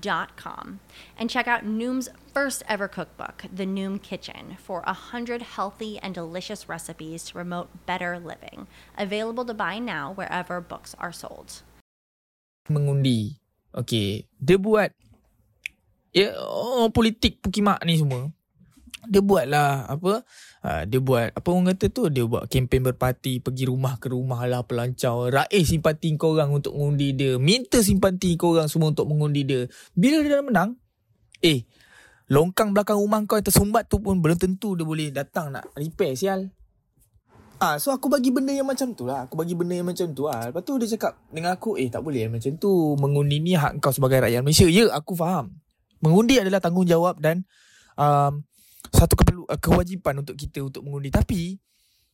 dot 0.00 0.36
com 0.36 0.80
and 1.16 1.28
check 1.28 1.48
out 1.48 1.64
Noom's 1.64 2.08
first 2.32 2.62
ever 2.68 2.88
cookbook, 2.88 3.44
The 3.48 3.64
Noom 3.64 4.02
Kitchen, 4.02 4.56
for 4.60 4.84
a 4.86 4.92
hundred 4.92 5.42
healthy 5.42 5.98
and 5.98 6.14
delicious 6.14 6.68
recipes 6.68 7.24
to 7.30 7.40
promote 7.40 7.86
better 7.86 8.20
living. 8.20 8.66
Available 8.96 9.44
to 9.44 9.54
buy 9.54 9.78
now 9.78 10.12
wherever 10.12 10.60
books 10.60 10.94
are 10.98 11.12
sold. 11.12 11.62
mengundi. 12.70 13.38
Okay. 13.70 14.26
Dia 14.38 14.58
buat 14.58 14.90
ya 16.10 16.32
oh, 16.40 16.88
politik 16.90 17.42
pukimak 17.44 17.82
ni 17.84 18.00
semua. 18.00 18.32
Dia 19.06 19.22
buat 19.22 19.46
lah 19.46 19.86
apa 19.86 20.26
uh, 20.66 20.82
dia 20.82 20.98
buat 20.98 21.30
apa 21.30 21.46
orang 21.46 21.70
kata 21.74 21.86
tu 21.94 22.10
dia 22.10 22.26
buat 22.26 22.50
kempen 22.50 22.82
berparti 22.82 23.38
pergi 23.38 23.70
rumah 23.70 23.94
ke 24.02 24.10
rumah 24.10 24.42
lah 24.50 24.66
pelancau 24.66 25.30
raih 25.30 25.62
simpati 25.62 26.18
korang 26.18 26.50
untuk 26.50 26.74
mengundi 26.74 27.14
dia 27.14 27.38
minta 27.38 27.78
simpati 27.78 28.34
korang 28.34 28.66
semua 28.66 28.90
untuk 28.90 29.06
mengundi 29.06 29.46
dia 29.46 29.70
bila 29.94 30.18
dia 30.26 30.42
dah 30.42 30.44
menang 30.44 30.70
eh 31.40 31.62
longkang 32.26 32.74
belakang 32.74 32.98
rumah 32.98 33.22
kau 33.22 33.38
yang 33.38 33.46
tersumbat 33.46 33.86
tu 33.86 34.02
pun 34.02 34.18
belum 34.18 34.34
tentu 34.34 34.74
dia 34.74 34.82
boleh 34.82 35.14
datang 35.14 35.54
nak 35.54 35.70
repair 35.78 36.18
sial 36.18 36.50
Ah, 37.56 37.80
so 37.80 37.88
aku 37.88 38.12
bagi 38.12 38.28
benda 38.28 38.52
yang 38.52 38.68
macam 38.68 38.92
tu 38.92 39.08
lah. 39.08 39.24
Aku 39.24 39.32
bagi 39.32 39.56
benda 39.56 39.72
yang 39.72 39.88
macam 39.88 40.12
tu 40.12 40.28
lah. 40.28 40.52
Lepas 40.52 40.60
tu 40.60 40.76
dia 40.76 40.92
cakap 40.92 41.16
dengan 41.32 41.56
aku, 41.56 41.80
eh 41.80 41.88
tak 41.88 42.04
boleh 42.04 42.28
macam 42.28 42.52
tu. 42.60 42.92
Mengundi 43.00 43.40
ni 43.40 43.56
hak 43.56 43.80
kau 43.80 43.88
sebagai 43.88 44.20
rakyat 44.20 44.44
Malaysia. 44.44 44.68
Ya, 44.68 44.92
aku 44.92 45.16
faham. 45.16 45.56
Mengundi 46.04 46.36
adalah 46.36 46.60
tanggungjawab 46.60 47.16
dan 47.16 47.48
um, 47.96 48.44
satu 48.92 49.14
keperlu, 49.18 49.44
uh, 49.46 49.58
kewajipan 49.58 50.22
untuk 50.22 50.36
kita 50.38 50.62
untuk 50.62 50.82
mengundi. 50.86 51.10
Tapi, 51.10 51.56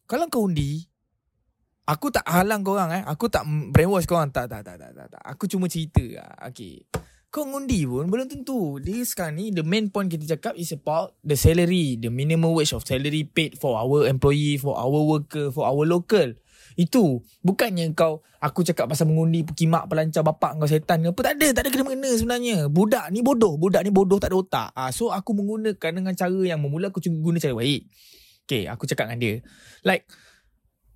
kalau 0.09 0.29
kau 0.29 0.45
undi, 0.45 0.85
aku 1.89 2.13
tak 2.13 2.27
halang 2.29 2.63
kau 2.63 2.77
orang 2.77 3.01
eh. 3.01 3.03
Aku 3.09 3.29
tak 3.33 3.45
brainwash 3.47 4.07
kau 4.07 4.21
orang. 4.21 4.31
Tak, 4.31 4.49
tak, 4.49 4.63
tak, 4.63 4.77
tak, 4.79 4.93
tak, 4.93 5.07
tak. 5.13 5.23
Aku 5.23 5.49
cuma 5.49 5.67
cerita 5.67 6.03
lah. 6.03 6.53
Okay. 6.53 6.85
Kau 7.33 7.49
ngundi 7.49 7.89
pun 7.89 8.13
belum 8.13 8.29
tentu. 8.29 8.77
Dia 8.77 9.01
sekarang 9.09 9.41
ni, 9.41 9.49
the 9.57 9.65
main 9.65 9.89
point 9.89 10.13
kita 10.13 10.37
cakap 10.37 10.53
is 10.53 10.69
about 10.77 11.17
the 11.25 11.33
salary. 11.33 11.97
The 11.97 12.13
minimum 12.13 12.53
wage 12.53 12.77
of 12.77 12.85
salary 12.85 13.25
paid 13.25 13.57
for 13.57 13.81
our 13.81 14.05
employee, 14.05 14.61
for 14.61 14.77
our 14.77 15.01
worker, 15.01 15.49
for 15.49 15.65
our 15.65 15.89
local. 15.89 16.37
Itu. 16.77 17.21
Bukannya 17.45 17.93
kau, 17.93 18.25
aku 18.41 18.65
cakap 18.67 18.91
pasal 18.91 19.09
mengundi, 19.09 19.45
kimak, 19.45 19.87
pelancar, 19.89 20.25
bapak 20.25 20.59
kau 20.59 20.69
setan 20.69 21.05
ke 21.05 21.13
apa. 21.13 21.21
Tak 21.21 21.35
ada, 21.39 21.49
tak 21.55 21.63
ada 21.67 21.71
kena-mengena 21.71 22.11
sebenarnya. 22.17 22.57
Budak 22.73 23.09
ni 23.13 23.21
bodoh. 23.21 23.55
Budak 23.61 23.83
ni 23.85 23.91
bodoh, 23.95 24.19
tak 24.19 24.33
ada 24.33 24.37
otak. 24.41 24.69
Ah, 24.75 24.91
so, 24.91 25.13
aku 25.13 25.37
menggunakan 25.37 25.91
dengan 26.03 26.13
cara 26.17 26.41
yang 26.43 26.61
memula 26.61 26.89
aku 26.89 26.99
cuma 26.99 27.21
guna 27.21 27.39
cara 27.39 27.55
baik. 27.57 27.83
Okay, 28.43 28.67
aku 28.67 28.85
cakap 28.91 29.07
dengan 29.07 29.21
dia. 29.23 29.35
Like, 29.87 30.05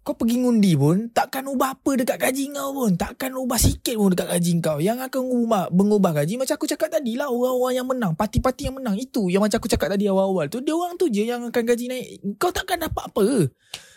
kau 0.06 0.14
pergi 0.14 0.38
ngundi 0.38 0.78
pun 0.78 1.10
takkan 1.10 1.42
ubah 1.50 1.74
apa 1.74 1.98
dekat 1.98 2.14
gaji 2.22 2.54
kau 2.54 2.70
pun. 2.70 2.94
Takkan 2.94 3.34
ubah 3.34 3.58
sikit 3.58 3.98
pun 3.98 4.14
dekat 4.14 4.38
gaji 4.38 4.50
kau. 4.62 4.78
Yang 4.78 5.10
akan 5.10 5.22
ubah, 5.26 5.64
mengubah 5.74 6.22
gaji 6.22 6.38
macam 6.38 6.54
aku 6.54 6.70
cakap 6.70 6.94
tadi 6.94 7.18
lah 7.18 7.26
orang-orang 7.26 7.74
yang 7.74 7.86
menang. 7.90 8.12
Parti-parti 8.14 8.70
yang 8.70 8.78
menang. 8.78 8.94
Itu 8.94 9.26
yang 9.26 9.42
macam 9.42 9.58
aku 9.58 9.66
cakap 9.66 9.90
tadi 9.90 10.06
awal-awal 10.06 10.46
tu. 10.46 10.62
Dia 10.62 10.78
orang 10.78 10.94
tu 10.94 11.10
je 11.10 11.26
yang 11.26 11.42
akan 11.50 11.62
gaji 11.66 11.90
naik. 11.90 12.38
Kau 12.38 12.54
takkan 12.54 12.78
dapat 12.78 13.02
apa. 13.02 13.26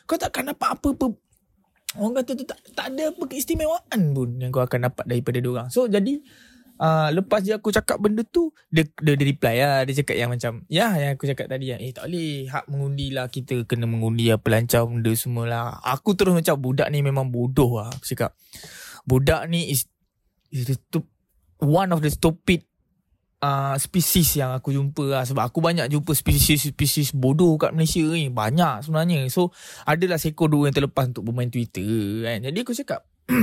Kau 0.09 0.17
takkan 0.17 0.49
dapat 0.49 0.69
apa-apa. 0.73 1.13
Orang 1.97 2.21
kata 2.21 2.37
tu 2.37 2.45
tak, 2.45 2.61
tak 2.77 2.93
ada 2.93 3.09
apa 3.09 3.23
keistimewaan 3.25 4.13
pun 4.13 4.37
yang 4.37 4.53
kau 4.53 4.61
akan 4.61 4.93
dapat 4.93 5.05
daripada 5.09 5.41
dia 5.41 5.49
orang. 5.49 5.67
So 5.73 5.89
jadi 5.89 6.21
Uh, 6.79 7.11
lepas 7.11 7.43
je 7.43 7.51
aku 7.51 7.75
cakap 7.75 7.99
benda 7.99 8.23
tu 8.23 8.55
dia, 8.71 8.87
dia, 9.03 9.19
dia 9.19 9.27
reply 9.27 9.55
lah. 9.59 9.83
Dia 9.83 9.99
cakap 9.99 10.15
yang 10.15 10.31
macam 10.31 10.63
Ya 10.71 10.95
yang 10.95 11.19
aku 11.19 11.27
cakap 11.27 11.51
tadi. 11.51 11.75
Eh 11.75 11.91
tak 11.91 12.07
boleh. 12.07 12.47
Hak 12.47 12.71
mengundi 12.71 13.11
lah 13.11 13.27
Kita. 13.27 13.67
Kena 13.67 13.83
mengundi 13.83 14.31
lah 14.31 14.39
Pelancar 14.39 14.87
benda 14.87 15.11
semua 15.11 15.43
lah 15.43 15.65
Aku 15.83 16.15
terus 16.15 16.31
macam 16.31 16.55
Budak 16.55 16.87
ni 16.87 17.03
memang 17.03 17.27
bodoh 17.27 17.83
lah 17.83 17.91
Aku 17.91 18.07
cakap. 18.07 18.31
Budak 19.03 19.51
ni 19.51 19.75
is, 19.75 19.91
is 20.55 20.71
the 20.71 20.79
stu- 20.79 21.11
One 21.59 21.91
of 21.91 21.99
the 21.99 22.07
stupid 22.07 22.63
uh, 23.43 23.75
Species 23.79 24.39
yang 24.39 24.51
aku 24.55 24.75
jumpa 24.75 25.05
lah. 25.07 25.23
Sebab 25.25 25.43
aku 25.49 25.59
banyak 25.63 25.87
jumpa 25.91 26.11
Spesies-spesies 26.11 27.15
bodoh 27.15 27.55
kat 27.55 27.71
Malaysia 27.75 28.03
ni. 28.03 28.31
Banyak 28.31 28.85
sebenarnya. 28.85 29.27
So 29.31 29.51
Adalah 29.87 30.19
seekor 30.19 30.51
dua 30.51 30.69
yang 30.69 30.75
terlepas 30.75 31.09
Untuk 31.11 31.31
bermain 31.31 31.51
Twitter 31.51 32.23
kan. 32.27 32.37
Jadi 32.43 32.57
aku 32.61 32.73
cakap 32.75 33.07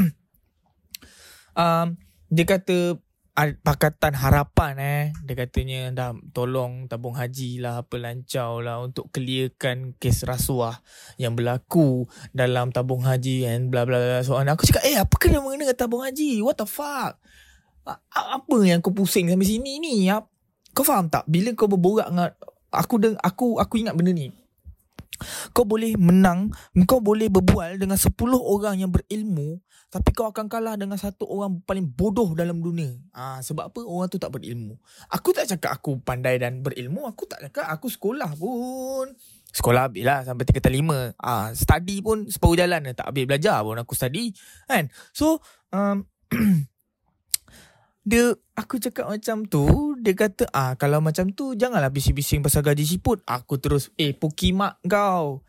um, 1.61 1.87
Dia 2.29 2.45
kata 2.47 3.01
Pakatan 3.37 4.17
Harapan 4.17 4.75
eh. 4.81 5.05
Dia 5.29 5.37
katanya 5.37 5.93
dah 5.93 6.17
tolong 6.33 6.89
tabung 6.89 7.13
haji 7.13 7.61
lah 7.61 7.85
apa 7.85 8.01
lancau 8.01 8.65
lah 8.65 8.81
untuk 8.81 9.13
clearkan 9.13 9.93
kes 10.01 10.25
rasuah 10.25 10.81
yang 11.21 11.37
berlaku 11.37 12.09
dalam 12.33 12.73
tabung 12.73 13.05
haji 13.05 13.45
and 13.45 13.69
bla 13.69 13.85
bla 13.85 14.01
bla. 14.01 14.25
Soalan 14.25 14.57
aku 14.57 14.65
cakap 14.65 14.89
eh 14.89 14.97
apa 14.97 15.13
kena 15.21 15.45
mengena 15.45 15.69
dengan 15.69 15.77
tabung 15.77 16.01
haji? 16.01 16.41
What 16.41 16.57
the 16.57 16.65
fuck 16.65 17.21
apa 18.57 18.65
yang 18.65 18.81
kau 18.81 18.97
pusing 18.97 19.29
sampai 19.29 19.45
sini 19.45 19.77
ni 19.77 20.09
kau 20.73 20.81
faham 20.81 21.13
tak 21.13 21.29
bila 21.29 21.53
kau 21.53 21.69
berborak 21.69 22.09
dengan 22.09 22.33
aku 22.73 22.97
deng 22.97 23.17
aku 23.21 23.61
aku 23.61 23.85
ingat 23.85 23.93
benda 23.93 24.17
ni 24.17 24.33
kau 25.57 25.65
boleh 25.65 25.97
menang, 25.97 26.53
kau 26.85 27.01
boleh 27.01 27.33
berbual 27.33 27.81
dengan 27.81 27.97
10 27.97 28.13
orang 28.37 28.85
yang 28.85 28.93
berilmu 28.93 29.65
tapi 29.89 30.13
kau 30.13 30.29
akan 30.29 30.45
kalah 30.45 30.77
dengan 30.77 31.01
satu 31.01 31.25
orang 31.25 31.63
paling 31.65 31.89
bodoh 31.89 32.37
dalam 32.37 32.61
dunia. 32.61 32.93
Ha, 33.17 33.41
sebab 33.41 33.73
apa? 33.73 33.81
Orang 33.81 34.13
tu 34.13 34.21
tak 34.21 34.29
berilmu. 34.29 34.77
Aku 35.09 35.33
tak 35.33 35.49
cakap 35.49 35.73
aku 35.73 35.97
pandai 36.05 36.37
dan 36.37 36.61
berilmu, 36.61 37.09
aku 37.09 37.25
tak 37.25 37.41
cakap 37.49 37.65
aku 37.73 37.89
sekolah 37.89 38.29
pun. 38.37 39.09
Sekolah 39.49 39.89
habis 39.89 40.05
lah 40.05 40.21
sampai 40.21 40.45
tingkatan 40.45 40.75
lima. 40.75 41.17
Ah 41.17 41.49
ha, 41.49 41.57
study 41.57 42.05
pun 42.05 42.29
separuh 42.29 42.61
jalan 42.61 42.93
tak 42.93 43.09
habis 43.09 43.25
belajar 43.25 43.65
pun 43.65 43.81
aku 43.81 43.97
study. 43.97 44.37
Kan? 44.69 44.93
So, 45.17 45.41
um, 45.73 46.05
dia 48.07 48.31
aku 48.55 48.79
cakap 48.79 49.11
macam 49.11 49.43
tu 49.51 49.67
dia 49.99 50.15
kata 50.15 50.47
ah 50.55 50.79
kalau 50.79 51.03
macam 51.03 51.27
tu 51.35 51.59
janganlah 51.59 51.91
bising-bising 51.91 52.39
pasal 52.39 52.63
gaji 52.63 52.87
siput. 52.87 53.19
Aku 53.27 53.59
terus 53.59 53.91
eh 53.99 54.15
pukimak 54.15 54.79
kau. 54.87 55.43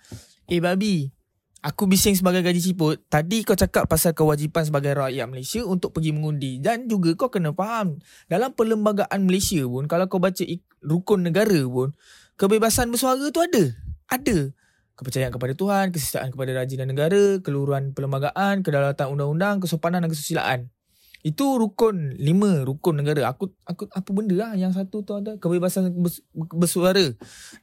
Eh 0.50 0.58
babi 0.58 1.14
aku 1.62 1.86
bising 1.86 2.18
sebagai 2.18 2.42
gaji 2.42 2.58
siput. 2.58 2.98
Tadi 3.06 3.46
kau 3.46 3.54
cakap 3.54 3.86
pasal 3.86 4.18
kewajipan 4.18 4.66
sebagai 4.66 4.98
rakyat 4.98 5.30
Malaysia 5.30 5.62
untuk 5.70 5.94
pergi 5.94 6.18
mengundi 6.18 6.58
dan 6.58 6.90
juga 6.90 7.14
kau 7.14 7.30
kena 7.30 7.54
faham 7.54 8.02
dalam 8.26 8.50
perlembagaan 8.58 9.22
Malaysia 9.22 9.62
pun 9.70 9.86
kalau 9.86 10.10
kau 10.10 10.18
baca 10.18 10.42
rukun 10.82 11.30
negara 11.30 11.62
pun 11.70 11.94
kebebasan 12.42 12.90
bersuara 12.90 13.30
tu 13.30 13.38
ada. 13.38 13.64
Ada. 14.10 14.50
Kepercayaan 14.98 15.30
kepada 15.30 15.54
Tuhan 15.54 15.94
kesistaan 15.94 16.34
kepada 16.34 16.58
raja 16.58 16.74
dan 16.74 16.90
negara 16.90 17.38
keluruhan 17.46 17.94
perlembagaan 17.94 18.66
kedaulatan 18.66 19.14
undang-undang 19.14 19.62
kesopanan 19.62 20.02
dan 20.02 20.10
kesusilaan 20.10 20.60
Itu 21.28 21.60
rukun 21.60 22.16
lima 22.16 22.64
rukun 22.64 23.04
negara. 23.04 23.28
Aku 23.28 23.52
aku 23.68 23.84
apa 23.92 24.10
benda 24.16 24.32
lah 24.40 24.52
yang 24.56 24.72
satu 24.72 25.04
tu 25.04 25.12
ada 25.12 25.36
kebebasan 25.36 25.92
bers, 25.92 26.24
bersuara, 26.32 27.04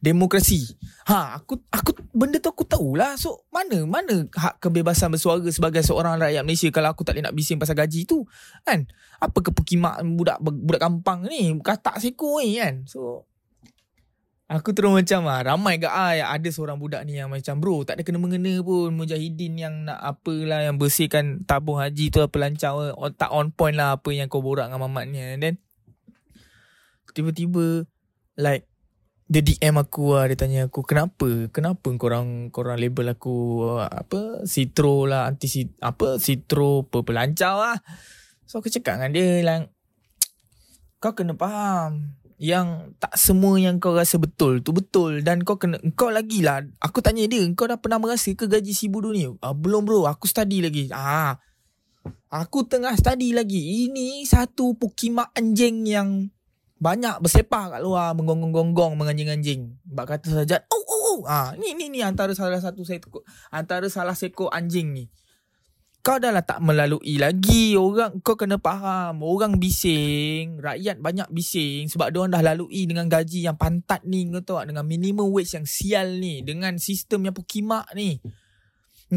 demokrasi. 0.04 0.76
Ha, 1.09 1.40
aku 1.40 1.64
aku 1.73 1.97
benda 2.12 2.37
tu 2.44 2.52
aku 2.52 2.68
tahulah. 2.68 3.16
So 3.16 3.49
mana 3.49 3.88
mana 3.88 4.28
hak 4.28 4.61
kebebasan 4.61 5.09
bersuara 5.09 5.40
sebagai 5.49 5.80
seorang 5.80 6.21
rakyat 6.21 6.44
Malaysia 6.44 6.68
kalau 6.68 6.92
aku 6.92 7.09
tak 7.09 7.16
boleh 7.16 7.25
nak 7.25 7.33
bising 7.33 7.56
pasal 7.56 7.73
gaji 7.73 8.04
tu. 8.04 8.28
Kan? 8.68 8.85
Apa 9.16 9.40
kepukimak 9.40 10.04
budak 10.12 10.44
budak 10.44 10.85
kampang 10.85 11.25
ni 11.25 11.56
katak 11.64 12.04
seko 12.04 12.44
ni 12.44 12.61
kan. 12.61 12.85
So 12.85 13.25
Aku 14.55 14.71
terus 14.71 14.95
macam 14.95 15.27
ah 15.27 15.43
ramai 15.43 15.83
ke? 15.83 15.91
Ah 15.91 16.15
yang 16.15 16.31
ada 16.31 16.47
seorang 16.47 16.79
budak 16.79 17.03
ni 17.03 17.19
yang 17.19 17.27
macam 17.27 17.59
bro 17.59 17.83
tak 17.83 17.99
ada 17.99 18.07
kena 18.07 18.23
mengena 18.23 18.55
pun. 18.63 18.95
Mujahidin 18.95 19.59
yang 19.59 19.75
nak 19.83 19.99
apalah 19.99 20.63
yang 20.63 20.79
bersihkan 20.79 21.43
tabung 21.43 21.83
haji 21.83 22.15
tu 22.15 22.23
apa 22.23 22.39
lancar 22.39 22.95
tak 23.19 23.35
on 23.35 23.51
point 23.51 23.75
lah 23.75 23.99
apa 23.99 24.15
yang 24.15 24.31
kau 24.31 24.47
borak 24.47 24.71
dengan 24.71 24.87
mamat 24.87 25.11
ni 25.11 25.19
and 25.19 25.43
then 25.43 25.55
tiba-tiba 27.11 27.83
like 28.39 28.71
dia 29.27 29.43
DM 29.43 29.75
aku 29.75 30.15
lah. 30.15 30.31
Dia 30.31 30.39
tanya 30.39 30.71
aku 30.71 30.87
kenapa? 30.87 31.51
Kenapa 31.51 31.91
korang 31.99 32.55
korang 32.55 32.79
label 32.79 33.11
aku 33.11 33.67
apa 33.83 34.47
citro 34.47 35.11
lah 35.11 35.27
anti 35.27 35.51
apa 35.83 36.23
citro 36.23 36.87
apa 36.87 37.03
pelancar 37.03 37.55
lah? 37.59 37.77
So 38.47 38.63
aku 38.63 38.71
cakap 38.71 39.03
dengan 39.03 39.11
dia 39.11 39.43
like 39.43 39.67
kau 41.03 41.11
kena 41.11 41.35
faham 41.35 42.15
yang 42.38 42.99
tak 42.99 43.14
semua 43.14 43.55
yang 43.62 43.79
kau 43.79 43.95
rasa 43.95 44.19
betul 44.19 44.61
tu 44.61 44.75
betul. 44.75 45.23
Dan 45.23 45.47
kau 45.47 45.59
kena 45.59 45.79
kau 45.95 46.11
lagi 46.11 46.43
lah. 46.43 46.62
Aku 46.83 47.00
tanya 47.00 47.25
dia 47.26 47.43
kau 47.55 47.71
dah 47.71 47.79
pernah 47.79 48.03
merasa 48.03 48.35
ke 48.35 48.50
gaji 48.50 48.75
si 48.75 48.91
budu 48.91 49.14
ni? 49.14 49.26
Ah, 49.38 49.55
belum 49.55 49.87
bro. 49.87 50.07
Aku 50.11 50.26
study 50.26 50.62
lagi. 50.62 50.91
Ah. 50.91 51.38
Aku 52.29 52.67
tengah 52.67 52.93
study 52.99 53.31
lagi. 53.31 53.87
Ini 53.88 54.26
satu 54.26 54.75
pukimak 54.75 55.31
anjing 55.38 55.87
yang 55.87 56.29
banyak 56.83 57.23
bersepak 57.23 57.79
kat 57.79 57.81
luar. 57.81 58.12
Menggonggong-gonggong 58.19 58.99
menganjing-anjing. 58.99 59.79
Bak 59.87 60.19
kata 60.19 60.43
saja 60.43 60.67
oh 60.69 60.85
oh 60.85 61.03
oh. 61.14 61.21
Ah 61.31 61.55
ni 61.55 61.79
ni 61.79 61.87
ni 61.88 62.03
antara 62.03 62.35
salah 62.35 62.59
satu 62.59 62.83
saya 62.83 62.99
antara 63.55 63.87
salah 63.87 64.19
seko 64.19 64.50
anjing 64.50 64.91
ni 64.91 65.07
kau 66.05 66.21
dah 66.21 66.29
lah 66.29 66.45
tak 66.45 66.61
melalui 66.61 67.17
lagi. 67.17 67.81
Orang 67.81 68.21
kau 68.21 68.37
kena 68.37 68.61
faham. 68.61 69.25
Orang 69.25 69.57
bising 69.57 70.61
rakyat 70.61 71.01
banyak 71.01 71.27
bising 71.33 71.89
sebab 71.89 72.13
dia 72.13 72.29
dah 72.29 72.43
lalui 72.53 72.85
dengan 72.85 73.09
gaji 73.09 73.49
yang 73.49 73.57
pantat 73.57 74.05
ni. 74.05 74.29
Kau 74.29 74.45
tahu 74.45 74.69
dengan 74.69 74.85
minimum 74.85 75.33
wage 75.33 75.57
yang 75.57 75.65
sial 75.65 76.21
ni. 76.21 76.45
Dengan 76.45 76.77
sistem 76.77 77.25
yang 77.25 77.35
pukimak 77.35 77.89
ni. 77.97 78.21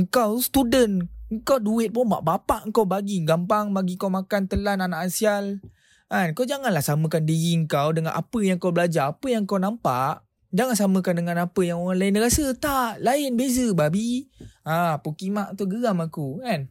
Kau 0.08 0.40
student 0.40 1.04
kau 1.44 1.60
duit 1.60 1.92
pun 1.92 2.08
mak 2.08 2.24
bapak 2.24 2.72
kau 2.72 2.88
bagi. 2.88 3.20
Gampang 3.28 3.76
bagi 3.76 4.00
kau 4.00 4.08
makan 4.08 4.48
telan 4.48 4.80
anak 4.80 5.12
asial 5.12 5.60
kan? 6.08 6.32
Kau 6.32 6.48
janganlah 6.48 6.80
samakan 6.80 7.28
diri 7.28 7.60
kau 7.68 7.92
dengan 7.92 8.16
apa 8.16 8.40
yang 8.40 8.58
kau 8.58 8.72
belajar 8.72 9.12
apa 9.12 9.28
yang 9.28 9.44
kau 9.44 9.60
nampak. 9.60 10.24
Jangan 10.56 10.80
samakan 10.80 11.20
dengan 11.20 11.44
apa 11.44 11.60
yang 11.60 11.84
orang 11.84 12.00
lain 12.00 12.24
rasa. 12.24 12.56
Tak, 12.56 13.04
lain 13.04 13.36
beza 13.36 13.76
babi. 13.76 14.32
Ha, 14.68 15.00
pukimak 15.00 15.56
tu 15.56 15.64
geram 15.64 16.04
aku 16.04 16.44
kan. 16.44 16.68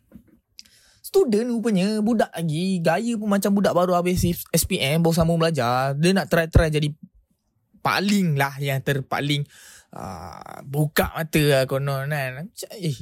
Student 1.00 1.48
rupanya 1.48 1.96
budak 2.04 2.28
lagi. 2.36 2.84
Gaya 2.84 3.16
pun 3.16 3.32
macam 3.32 3.56
budak 3.56 3.72
baru 3.72 3.96
habis 3.96 4.20
SPM. 4.52 5.00
Baru 5.00 5.16
sama 5.16 5.32
belajar. 5.40 5.96
Dia 5.96 6.12
nak 6.12 6.28
try-try 6.28 6.68
jadi 6.68 6.92
paling 7.80 8.36
lah 8.36 8.52
yang 8.60 8.84
terpaling. 8.84 9.48
Uh, 9.96 10.60
buka 10.68 11.08
mata 11.16 11.40
lah 11.40 11.64
konon 11.64 12.12
kan. 12.12 12.52
Eh, 12.76 12.92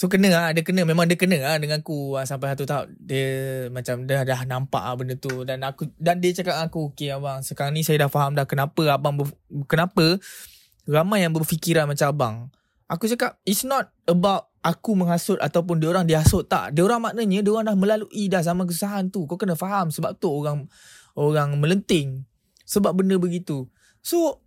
So 0.00 0.08
kena 0.08 0.32
lah 0.32 0.56
Dia 0.56 0.64
kena 0.64 0.88
Memang 0.88 1.04
dia 1.04 1.20
kena 1.20 1.36
lah 1.36 1.60
Dengan 1.60 1.84
aku 1.84 2.16
lah, 2.16 2.24
Sampai 2.24 2.48
satu 2.56 2.64
tahun 2.64 2.96
Dia 3.04 3.28
macam 3.68 4.08
Dah 4.08 4.24
dah 4.24 4.48
nampak 4.48 4.80
lah 4.80 4.96
benda 4.96 5.12
tu 5.20 5.44
Dan 5.44 5.60
aku 5.60 5.92
Dan 6.00 6.24
dia 6.24 6.32
cakap 6.32 6.56
aku 6.56 6.96
Okay 6.96 7.12
abang 7.12 7.44
Sekarang 7.44 7.76
ni 7.76 7.84
saya 7.84 8.08
dah 8.08 8.08
faham 8.08 8.32
dah 8.32 8.48
Kenapa 8.48 8.96
abang 8.96 9.20
Kenapa 9.68 10.16
Ramai 10.88 11.28
yang 11.28 11.36
berfikiran 11.36 11.84
macam 11.84 12.06
abang 12.16 12.36
Aku 12.90 13.06
cakap 13.06 13.38
It's 13.46 13.62
not 13.62 13.94
about 14.10 14.50
Aku 14.66 14.98
menghasut 14.98 15.38
Ataupun 15.38 15.78
dia 15.78 15.88
orang 15.94 16.04
dihasut. 16.04 16.50
Tak 16.50 16.74
Dia 16.74 16.82
orang 16.82 17.00
maknanya 17.06 17.40
Dia 17.46 17.52
orang 17.54 17.66
dah 17.70 17.76
melalui 17.78 18.26
dah 18.26 18.42
Zaman 18.42 18.66
kesusahan 18.66 19.08
tu. 19.14 19.24
Kau 19.30 19.38
kena 19.38 19.54
faham 19.54 19.94
Sebab 19.94 20.18
tu 20.18 20.26
orang 20.26 20.66
Orang 21.14 21.56
melenting 21.62 22.26
Sebab 22.66 22.98
benda 22.98 23.18
begitu. 23.18 23.66
So 24.02 24.42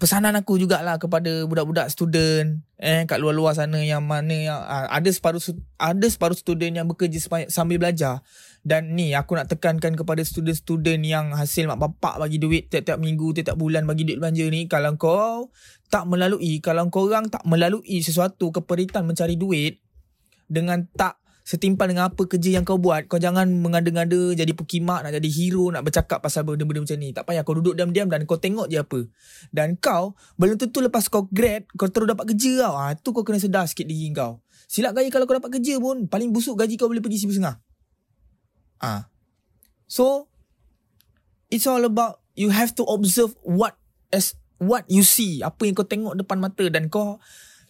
pesanan 0.00 0.32
aku 0.32 0.56
jugalah 0.56 0.96
kepada 0.96 1.44
budak-budak 1.44 1.92
student 1.92 2.64
eh 2.80 3.04
kat 3.04 3.20
luar-luar 3.20 3.52
sana 3.52 3.84
yang 3.84 4.00
mana 4.00 4.32
yang 4.32 4.56
uh, 4.56 4.88
ada 4.88 5.12
separuh 5.12 5.38
ada 5.76 6.06
separuh 6.08 6.32
student 6.32 6.72
yang 6.72 6.88
bekerja 6.88 7.20
sambil 7.52 7.76
belajar. 7.76 8.24
Dan 8.60 8.96
ni 8.96 9.12
aku 9.12 9.36
nak 9.36 9.48
tekankan 9.48 9.96
kepada 9.96 10.20
student-student 10.20 11.00
yang 11.04 11.32
hasil 11.32 11.68
mak 11.68 11.80
bapak 11.80 12.20
bagi 12.20 12.40
duit 12.40 12.68
tiap-tiap 12.72 13.00
minggu 13.00 13.36
tiap-tiap 13.36 13.56
bulan 13.56 13.84
bagi 13.84 14.04
duit 14.08 14.20
belanja 14.20 14.44
ni 14.48 14.68
kalau 14.68 14.96
kau 14.96 15.48
tak 15.92 16.04
melalui 16.08 16.60
kalau 16.60 16.88
kau 16.92 17.08
orang 17.08 17.28
tak 17.28 17.44
melalui 17.48 18.04
sesuatu 18.04 18.52
keperitan 18.52 19.08
mencari 19.08 19.36
duit 19.36 19.80
dengan 20.48 20.84
tak 20.92 21.20
setimpal 21.50 21.90
dengan 21.90 22.14
apa 22.14 22.22
kerja 22.30 22.54
yang 22.54 22.62
kau 22.62 22.78
buat. 22.78 23.10
Kau 23.10 23.18
jangan 23.18 23.50
mengada-ngada 23.50 24.38
jadi 24.38 24.54
pukimak 24.54 25.02
nak 25.02 25.18
jadi 25.18 25.26
hero 25.26 25.74
nak 25.74 25.82
bercakap 25.82 26.22
pasal 26.22 26.46
benda-benda 26.46 26.86
macam 26.86 26.98
ni. 27.02 27.10
Tak 27.10 27.26
payah 27.26 27.42
kau 27.42 27.58
duduk 27.58 27.74
diam-diam 27.74 28.06
dan 28.06 28.22
kau 28.22 28.38
tengok 28.38 28.70
je 28.70 28.78
apa. 28.78 29.00
Dan 29.50 29.74
kau 29.74 30.14
belum 30.38 30.54
tentu 30.54 30.78
lepas 30.78 31.10
kau 31.10 31.26
grad 31.26 31.66
kau 31.74 31.90
terus 31.90 32.06
dapat 32.06 32.30
kerja 32.30 32.70
tau. 32.70 32.74
Ha, 32.78 32.94
tu 32.94 33.10
kau 33.10 33.26
kena 33.26 33.42
sedar 33.42 33.66
sikit 33.66 33.90
diri 33.90 34.14
kau. 34.14 34.38
Silap 34.70 34.94
gaya 34.94 35.10
kalau 35.10 35.26
kau 35.26 35.34
dapat 35.34 35.58
kerja 35.58 35.82
pun 35.82 36.06
paling 36.06 36.30
busuk 36.30 36.54
gaji 36.54 36.78
kau 36.78 36.86
boleh 36.86 37.02
pergi 37.02 37.26
seribu 37.26 37.34
setengah 37.34 37.58
ha. 38.80 39.10
so 39.84 40.26
it's 41.52 41.68
all 41.68 41.84
about 41.84 42.24
you 42.34 42.48
have 42.48 42.72
to 42.72 42.82
observe 42.88 43.36
what 43.44 43.76
as 44.10 44.34
what 44.60 44.84
you 44.88 45.04
see. 45.04 45.44
Apa 45.44 45.68
yang 45.68 45.74
kau 45.76 45.88
tengok 45.88 46.16
depan 46.16 46.40
mata 46.40 46.64
dan 46.68 46.88
kau 46.88 47.20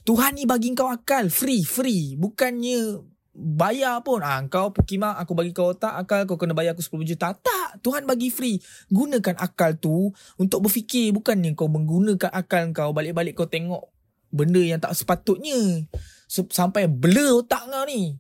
Tuhan 0.05 0.39
ni 0.39 0.45
bagi 0.49 0.73
kau 0.73 0.89
akal. 0.89 1.29
Free 1.29 1.63
free. 1.63 2.17
Bukannya 2.17 3.03
bayar 3.41 4.05
pun. 4.05 4.21
Ah 4.21 4.45
kau 4.47 4.71
pukimak 4.71 5.17
aku 5.17 5.33
bagi 5.33 5.51
kau 5.57 5.73
otak 5.73 5.97
akal 5.97 6.29
kau 6.29 6.37
kena 6.37 6.53
bayar 6.53 6.77
aku 6.77 6.85
10 6.85 7.09
juta. 7.09 7.33
Tak 7.33 7.81
Tuhan 7.81 8.05
bagi 8.05 8.29
free. 8.29 8.61
Gunakan 8.93 9.41
akal 9.41 9.81
tu 9.81 10.13
untuk 10.37 10.61
berfikir 10.63 11.17
bukannya 11.17 11.57
kau 11.57 11.67
menggunakan 11.67 12.31
akal 12.31 12.71
kau 12.77 12.93
balik-balik 12.93 13.35
kau 13.35 13.49
tengok 13.49 13.89
benda 14.31 14.63
yang 14.63 14.79
tak 14.79 14.95
sepatutnya. 14.95 15.89
Sampai 16.31 16.87
blur 16.87 17.43
otak 17.43 17.67
kau 17.67 17.85
ni. 17.89 18.15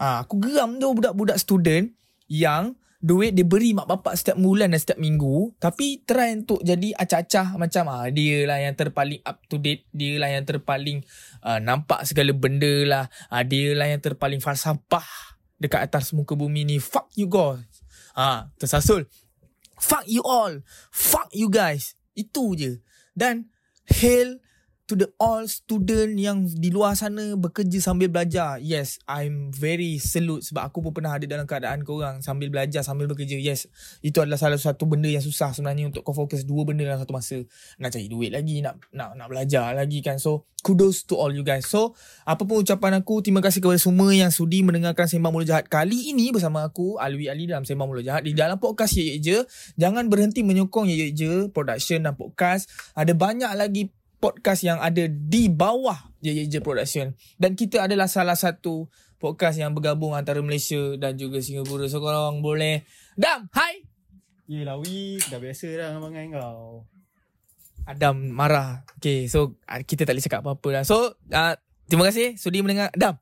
Ah 0.00 0.24
aku 0.24 0.40
geram 0.40 0.80
tu 0.80 0.88
budak-budak 0.96 1.36
student 1.36 1.92
yang 2.30 2.78
duit 3.00 3.32
dia 3.32 3.48
beri 3.48 3.72
mak 3.72 3.88
bapak 3.88 4.12
setiap 4.12 4.36
bulan 4.36 4.76
dan 4.76 4.76
setiap 4.76 5.00
minggu 5.00 5.56
tapi 5.56 6.04
try 6.04 6.36
untuk 6.36 6.60
jadi 6.60 6.92
acah-acah 6.92 7.56
macam 7.56 7.88
ah 7.88 8.04
dia 8.12 8.44
lah 8.44 8.60
yang 8.60 8.76
terpaling 8.76 9.24
up 9.24 9.40
to 9.48 9.56
date 9.56 9.88
dia 9.88 10.20
lah 10.20 10.28
yang 10.28 10.44
terpaling 10.44 11.00
uh, 11.40 11.56
nampak 11.56 12.04
segala 12.04 12.36
benda 12.36 12.84
lah. 12.84 13.04
Ah 13.32 13.40
dia 13.40 13.72
lah 13.72 13.88
yang 13.88 14.04
terpaling 14.04 14.44
falsafah 14.44 15.08
dekat 15.56 15.80
atas 15.88 16.12
muka 16.12 16.36
bumi 16.36 16.68
ni. 16.68 16.76
Fuck 16.76 17.08
you 17.16 17.24
guys. 17.24 17.64
Ah 18.12 18.52
tersasul. 18.60 19.08
Fuck 19.80 20.04
you 20.04 20.20
all. 20.20 20.60
Fuck 20.92 21.32
you 21.32 21.48
guys. 21.48 21.96
Itu 22.12 22.52
je. 22.52 22.84
Dan 23.16 23.48
hell 23.88 24.44
to 24.90 24.98
the 24.98 25.06
all 25.22 25.46
student 25.46 26.18
yang 26.18 26.42
di 26.50 26.74
luar 26.74 26.98
sana 26.98 27.38
bekerja 27.38 27.78
sambil 27.78 28.10
belajar. 28.10 28.58
Yes, 28.58 28.98
I'm 29.06 29.54
very 29.54 30.02
salute 30.02 30.42
sebab 30.42 30.66
aku 30.66 30.82
pun 30.82 30.98
pernah 30.98 31.14
ada 31.14 31.22
dalam 31.30 31.46
keadaan 31.46 31.86
korang 31.86 32.18
sambil 32.26 32.50
belajar 32.50 32.82
sambil 32.82 33.06
bekerja. 33.06 33.38
Yes, 33.38 33.70
itu 34.02 34.18
adalah 34.18 34.42
salah 34.42 34.58
satu 34.58 34.90
benda 34.90 35.06
yang 35.06 35.22
susah 35.22 35.54
sebenarnya 35.54 35.94
untuk 35.94 36.02
kau 36.02 36.10
fokus 36.10 36.42
dua 36.42 36.66
benda 36.66 36.82
dalam 36.82 36.98
satu 36.98 37.14
masa. 37.14 37.38
Nak 37.78 37.94
cari 37.94 38.10
duit 38.10 38.34
lagi, 38.34 38.58
nak 38.58 38.82
nak 38.90 39.14
nak 39.14 39.30
belajar 39.30 39.70
lagi 39.78 40.02
kan. 40.02 40.18
So, 40.18 40.50
kudos 40.66 41.06
to 41.06 41.14
all 41.14 41.30
you 41.30 41.46
guys. 41.46 41.70
So, 41.70 41.94
apa 42.26 42.42
pun 42.42 42.66
ucapan 42.66 42.98
aku, 42.98 43.22
terima 43.22 43.38
kasih 43.40 43.62
kepada 43.62 43.78
semua 43.78 44.10
yang 44.10 44.34
sudi 44.34 44.66
mendengarkan 44.66 45.06
Sembang 45.06 45.30
Mulut 45.30 45.46
Jahat 45.46 45.70
kali 45.70 46.10
ini 46.10 46.34
bersama 46.34 46.66
aku, 46.66 46.98
Alwi 46.98 47.30
Ali 47.30 47.46
dalam 47.46 47.62
Sembang 47.62 47.86
Mulut 47.86 48.02
Jahat. 48.02 48.26
Di 48.26 48.34
dalam 48.34 48.58
podcast 48.58 48.98
Ye 48.98 49.22
Je, 49.22 49.46
jangan 49.78 50.10
berhenti 50.10 50.42
menyokong 50.42 50.90
Ye 50.90 51.14
Je, 51.14 51.46
production 51.54 52.02
dan 52.02 52.18
podcast. 52.18 52.66
Ada 52.98 53.14
banyak 53.14 53.54
lagi 53.54 53.94
podcast 54.20 54.60
yang 54.62 54.78
ada 54.78 55.08
di 55.08 55.48
bawah 55.48 55.96
JJJ 56.20 56.60
Production. 56.60 57.16
Dan 57.40 57.56
kita 57.56 57.88
adalah 57.88 58.06
salah 58.06 58.36
satu 58.36 58.86
podcast 59.16 59.56
yang 59.56 59.72
bergabung 59.72 60.12
antara 60.12 60.44
Malaysia 60.44 60.94
dan 61.00 61.16
juga 61.16 61.40
Singapura. 61.40 61.88
So 61.88 62.04
korang 62.04 62.44
boleh 62.44 62.84
Dam, 63.16 63.48
hai 63.56 63.84
Yelah 64.50 64.82
wi, 64.82 65.22
dah 65.30 65.38
biasa 65.38 65.66
dah 65.78 65.88
dengan 66.02 66.42
kau. 66.42 66.82
Adam 67.86 68.34
marah. 68.34 68.82
Okay, 68.98 69.30
so 69.30 69.54
ah, 69.62 69.78
kita 69.78 70.02
tak 70.02 70.18
boleh 70.18 70.26
cakap 70.26 70.40
apa-apa 70.42 70.68
lah 70.74 70.82
So, 70.82 71.14
uh, 71.30 71.54
terima 71.86 72.10
kasih. 72.10 72.34
Sudi 72.34 72.58
mendengar. 72.58 72.90
Adam 72.90 73.14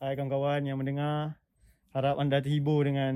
Hai 0.00 0.16
kawan-kawan 0.16 0.64
yang 0.64 0.80
mendengar. 0.80 1.36
Harap 1.92 2.16
anda 2.16 2.40
terhibur 2.40 2.88
dengan 2.88 3.12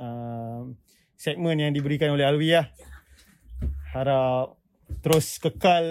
uh, 0.00 0.72
segmen 1.20 1.60
yang 1.60 1.76
diberikan 1.76 2.08
oleh 2.16 2.24
Alwi 2.24 2.56
lah. 2.56 2.72
Harap 3.92 4.56
terus 5.04 5.36
kekal 5.40 5.84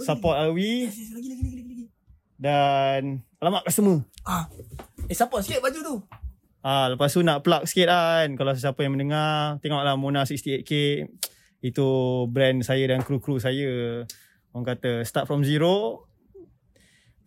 support 0.00 0.36
Alwi 0.40 0.88
dan 2.40 3.24
alamat 3.40 3.62
customer. 3.68 4.04
Ah. 4.24 4.48
Eh 5.08 5.16
support 5.16 5.44
sikit 5.44 5.60
baju 5.60 5.78
tu. 5.80 5.96
Ah, 6.64 6.88
lepas 6.88 7.12
tu 7.12 7.20
nak 7.20 7.44
plug 7.44 7.68
sikit 7.68 7.92
kan. 7.92 8.40
Kalau 8.40 8.56
sesiapa 8.56 8.80
yang 8.80 8.96
mendengar, 8.96 9.60
tengoklah 9.60 10.00
Mona 10.00 10.24
68K. 10.24 11.04
Itu 11.60 11.88
brand 12.32 12.64
saya 12.64 12.88
dan 12.88 13.04
kru-kru 13.04 13.36
saya. 13.36 14.04
Orang 14.56 14.64
kata 14.64 15.04
start 15.04 15.28
from 15.28 15.44
zero. 15.44 16.08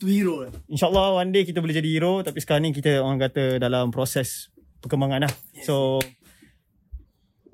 Tu 0.02 0.10
hero 0.10 0.46
lah. 0.46 0.54
InsyaAllah 0.70 1.22
one 1.22 1.30
day 1.30 1.46
kita 1.46 1.62
boleh 1.62 1.78
jadi 1.78 1.86
hero. 1.86 2.26
Tapi 2.26 2.42
sekarang 2.42 2.66
ni 2.66 2.74
kita 2.74 2.98
orang 2.98 3.22
kata 3.22 3.62
dalam 3.62 3.94
proses 3.94 4.50
perkembangan 4.82 5.30
lah. 5.30 5.34
So, 5.62 6.02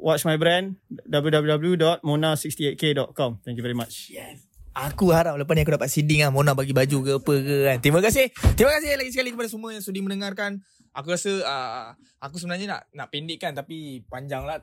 watch 0.04 0.28
my 0.28 0.36
brand 0.36 0.76
www.mona68k.com. 1.08 3.40
Thank 3.48 3.56
you 3.56 3.64
very 3.64 3.74
much. 3.74 4.12
Yes. 4.12 4.44
Aku 4.74 5.14
harap 5.16 5.38
lepas 5.40 5.56
ni 5.56 5.64
aku 5.64 5.80
dapat 5.80 5.88
seeding 5.88 6.28
lah. 6.28 6.34
Mona 6.34 6.52
bagi 6.52 6.76
baju 6.76 6.98
ke 7.06 7.12
apa 7.24 7.34
ke 7.40 7.56
kan. 7.72 7.80
Terima 7.80 8.04
kasih. 8.04 8.28
Terima 8.60 8.76
kasih 8.76 9.00
lagi 9.00 9.16
sekali 9.16 9.32
kepada 9.32 9.48
semua 9.48 9.72
yang 9.72 9.86
sudi 9.86 10.04
mendengarkan. 10.04 10.60
Aku 10.94 11.10
rasa 11.10 11.42
uh, 11.42 11.98
Aku 12.22 12.38
sebenarnya 12.38 12.70
nak 12.70 12.86
nak 12.94 13.10
pendekkan 13.10 13.58
Tapi 13.58 14.06
panjang 14.06 14.46
lah 14.46 14.62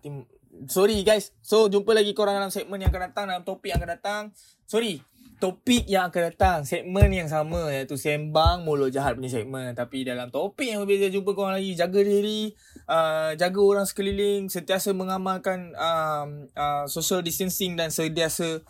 Sorry 0.67 1.07
guys. 1.07 1.31
So 1.43 1.69
jumpa 1.71 1.95
lagi 1.95 2.15
korang 2.15 2.35
dalam 2.39 2.51
segmen 2.55 2.81
yang 2.83 2.91
akan 2.95 3.03
datang 3.11 3.27
Dalam 3.31 3.45
topik 3.47 3.71
yang 3.71 3.79
akan 3.83 3.91
datang. 3.99 4.23
Sorry 4.67 5.03
Topik 5.41 5.89
yang 5.89 6.13
akan 6.13 6.23
datang 6.29 6.59
Segmen 6.69 7.09
yang 7.09 7.27
sama 7.27 7.73
Iaitu 7.73 7.97
Sembang 7.97 8.63
Mulut 8.69 8.93
Jahat 8.93 9.17
punya 9.17 9.33
segmen 9.33 9.73
Tapi 9.73 10.05
dalam 10.05 10.29
topik 10.29 10.69
yang 10.69 10.85
berbeza 10.85 11.09
Jumpa 11.09 11.33
korang 11.33 11.57
lagi 11.57 11.73
Jaga 11.73 12.05
diri 12.05 12.53
uh, 12.85 13.33
Jaga 13.35 13.61
orang 13.65 13.89
sekeliling 13.89 14.53
Sentiasa 14.53 14.93
mengamalkan 14.93 15.73
um, 15.81 16.45
uh, 16.53 16.85
Social 16.85 17.25
distancing 17.25 17.73
Dan 17.73 17.89
sentiasa 17.89 18.61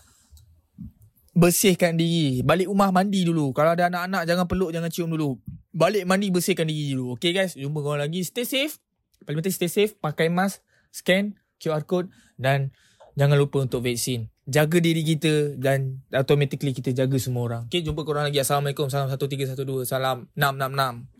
bersihkan 1.40 1.96
diri. 1.96 2.42
Balik 2.42 2.68
rumah 2.68 2.90
mandi 2.90 3.22
dulu. 3.24 3.54
Kalau 3.54 3.72
ada 3.72 3.88
anak-anak 3.88 4.28
jangan 4.28 4.46
peluk, 4.50 4.70
jangan 4.74 4.90
cium 4.92 5.08
dulu. 5.08 5.38
Balik 5.70 6.04
mandi 6.04 6.28
bersihkan 6.28 6.66
diri 6.66 6.92
dulu. 6.92 7.16
Okay 7.16 7.32
guys, 7.32 7.54
jumpa 7.54 7.80
korang 7.80 8.02
lagi. 8.02 8.20
Stay 8.26 8.44
safe. 8.44 8.76
Paling 9.24 9.40
penting 9.40 9.54
stay 9.54 9.70
safe. 9.70 9.96
Pakai 9.96 10.28
mask, 10.28 10.60
scan 10.90 11.38
QR 11.56 11.84
code 11.86 12.10
dan 12.36 12.74
jangan 13.14 13.40
lupa 13.40 13.62
untuk 13.62 13.84
vaksin. 13.84 14.28
Jaga 14.50 14.82
diri 14.82 15.06
kita 15.06 15.54
dan 15.54 16.02
automatically 16.10 16.74
kita 16.74 16.90
jaga 16.90 17.14
semua 17.22 17.46
orang. 17.46 17.62
Okay, 17.70 17.86
jumpa 17.86 18.02
korang 18.02 18.26
lagi. 18.26 18.42
Assalamualaikum. 18.42 18.90
Salam 18.90 19.06
1312. 19.06 19.86
Salam 19.86 20.26
666. 20.34 21.19